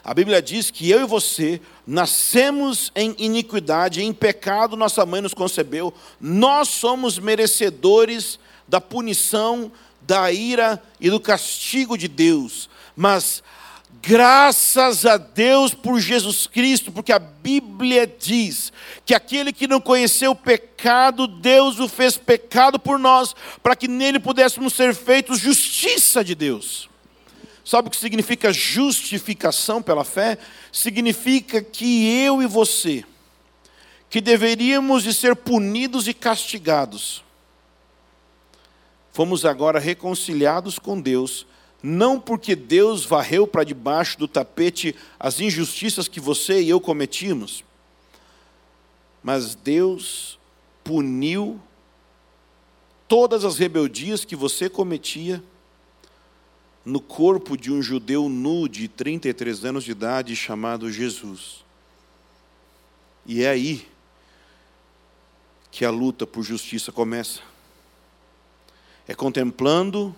A 0.02 0.12
Bíblia 0.12 0.42
diz 0.42 0.72
que 0.72 0.90
eu 0.90 1.02
e 1.02 1.06
você 1.06 1.60
nascemos 1.86 2.90
em 2.92 3.14
iniquidade, 3.16 4.02
em 4.02 4.12
pecado 4.12 4.76
nossa 4.76 5.06
mãe 5.06 5.20
nos 5.20 5.32
concebeu, 5.34 5.94
nós 6.20 6.66
somos 6.66 7.20
merecedores 7.20 8.40
da 8.66 8.80
punição, 8.80 9.70
da 10.00 10.32
ira 10.32 10.82
e 10.98 11.08
do 11.08 11.20
castigo 11.20 11.96
de 11.96 12.08
Deus. 12.08 12.68
Mas 12.96 13.40
Graças 14.04 15.06
a 15.06 15.16
Deus 15.16 15.72
por 15.72 16.00
Jesus 16.00 16.48
Cristo, 16.48 16.90
porque 16.90 17.12
a 17.12 17.20
Bíblia 17.20 18.04
diz 18.04 18.72
que 19.06 19.14
aquele 19.14 19.52
que 19.52 19.68
não 19.68 19.80
conheceu 19.80 20.32
o 20.32 20.36
pecado, 20.36 21.28
Deus 21.28 21.78
o 21.78 21.88
fez 21.88 22.16
pecado 22.16 22.80
por 22.80 22.98
nós, 22.98 23.32
para 23.62 23.76
que 23.76 23.86
nele 23.86 24.18
pudéssemos 24.18 24.74
ser 24.74 24.92
feitos 24.92 25.38
justiça 25.38 26.24
de 26.24 26.34
Deus. 26.34 26.90
Sabe 27.64 27.86
o 27.86 27.90
que 27.92 27.96
significa 27.96 28.52
justificação 28.52 29.80
pela 29.80 30.02
fé? 30.02 30.36
Significa 30.72 31.62
que 31.62 32.24
eu 32.24 32.42
e 32.42 32.46
você, 32.48 33.04
que 34.10 34.20
deveríamos 34.20 35.04
de 35.04 35.14
ser 35.14 35.36
punidos 35.36 36.08
e 36.08 36.12
castigados, 36.12 37.22
fomos 39.12 39.44
agora 39.44 39.78
reconciliados 39.78 40.76
com 40.76 41.00
Deus, 41.00 41.46
não 41.82 42.20
porque 42.20 42.54
Deus 42.54 43.04
varreu 43.04 43.46
para 43.46 43.64
debaixo 43.64 44.18
do 44.18 44.28
tapete 44.28 44.94
as 45.18 45.40
injustiças 45.40 46.06
que 46.06 46.20
você 46.20 46.62
e 46.62 46.68
eu 46.68 46.80
cometimos, 46.80 47.64
mas 49.22 49.54
Deus 49.54 50.38
puniu 50.84 51.60
todas 53.08 53.44
as 53.44 53.58
rebeldias 53.58 54.24
que 54.24 54.36
você 54.36 54.68
cometia 54.68 55.42
no 56.84 57.00
corpo 57.00 57.56
de 57.56 57.70
um 57.70 57.82
judeu 57.82 58.28
nu 58.28 58.68
de 58.68 58.88
33 58.88 59.64
anos 59.64 59.84
de 59.84 59.92
idade 59.92 60.34
chamado 60.34 60.90
Jesus. 60.90 61.64
E 63.24 63.42
é 63.42 63.50
aí 63.50 63.86
que 65.70 65.84
a 65.84 65.90
luta 65.90 66.26
por 66.26 66.42
justiça 66.42 66.90
começa. 66.90 67.40
É 69.06 69.14
contemplando 69.14 70.14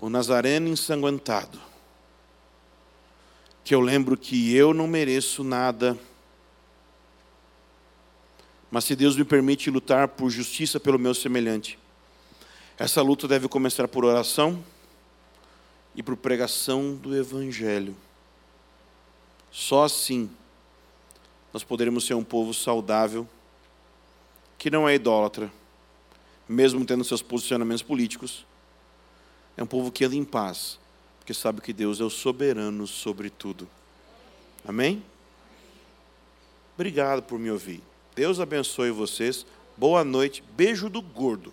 o 0.00 0.08
Nazareno 0.08 0.68
ensanguentado, 0.68 1.60
que 3.62 3.74
eu 3.74 3.80
lembro 3.80 4.16
que 4.16 4.54
eu 4.54 4.72
não 4.72 4.86
mereço 4.86 5.44
nada 5.44 5.98
mas 8.70 8.84
se 8.84 8.94
Deus 8.94 9.16
me 9.16 9.24
permite 9.24 9.68
lutar 9.68 10.06
por 10.06 10.30
justiça 10.30 10.78
pelo 10.78 10.98
meu 10.98 11.12
semelhante, 11.12 11.78
essa 12.78 13.02
luta 13.02 13.26
deve 13.26 13.48
começar 13.48 13.88
por 13.88 14.04
oração 14.04 14.62
e 15.94 16.02
por 16.02 16.16
pregação 16.16 16.94
do 16.94 17.16
Evangelho. 17.16 17.96
Só 19.50 19.84
assim 19.84 20.30
nós 21.52 21.64
poderemos 21.64 22.06
ser 22.06 22.14
um 22.14 22.22
povo 22.22 22.54
saudável, 22.54 23.28
que 24.56 24.70
não 24.70 24.88
é 24.88 24.94
idólatra, 24.94 25.50
mesmo 26.48 26.84
tendo 26.84 27.02
seus 27.02 27.22
posicionamentos 27.22 27.82
políticos. 27.82 28.46
É 29.56 29.62
um 29.62 29.66
povo 29.66 29.90
que 29.90 30.04
anda 30.04 30.16
em 30.16 30.24
paz, 30.24 30.78
porque 31.18 31.34
sabe 31.34 31.60
que 31.60 31.72
Deus 31.72 32.00
é 32.00 32.04
o 32.04 32.10
soberano 32.10 32.86
sobre 32.86 33.30
tudo. 33.30 33.68
Amém? 34.66 35.02
Obrigado 36.74 37.22
por 37.22 37.38
me 37.38 37.50
ouvir. 37.50 37.82
Deus 38.14 38.40
abençoe 38.40 38.90
vocês. 38.90 39.44
Boa 39.76 40.04
noite. 40.04 40.42
Beijo 40.56 40.88
do 40.88 41.02
gordo. 41.02 41.52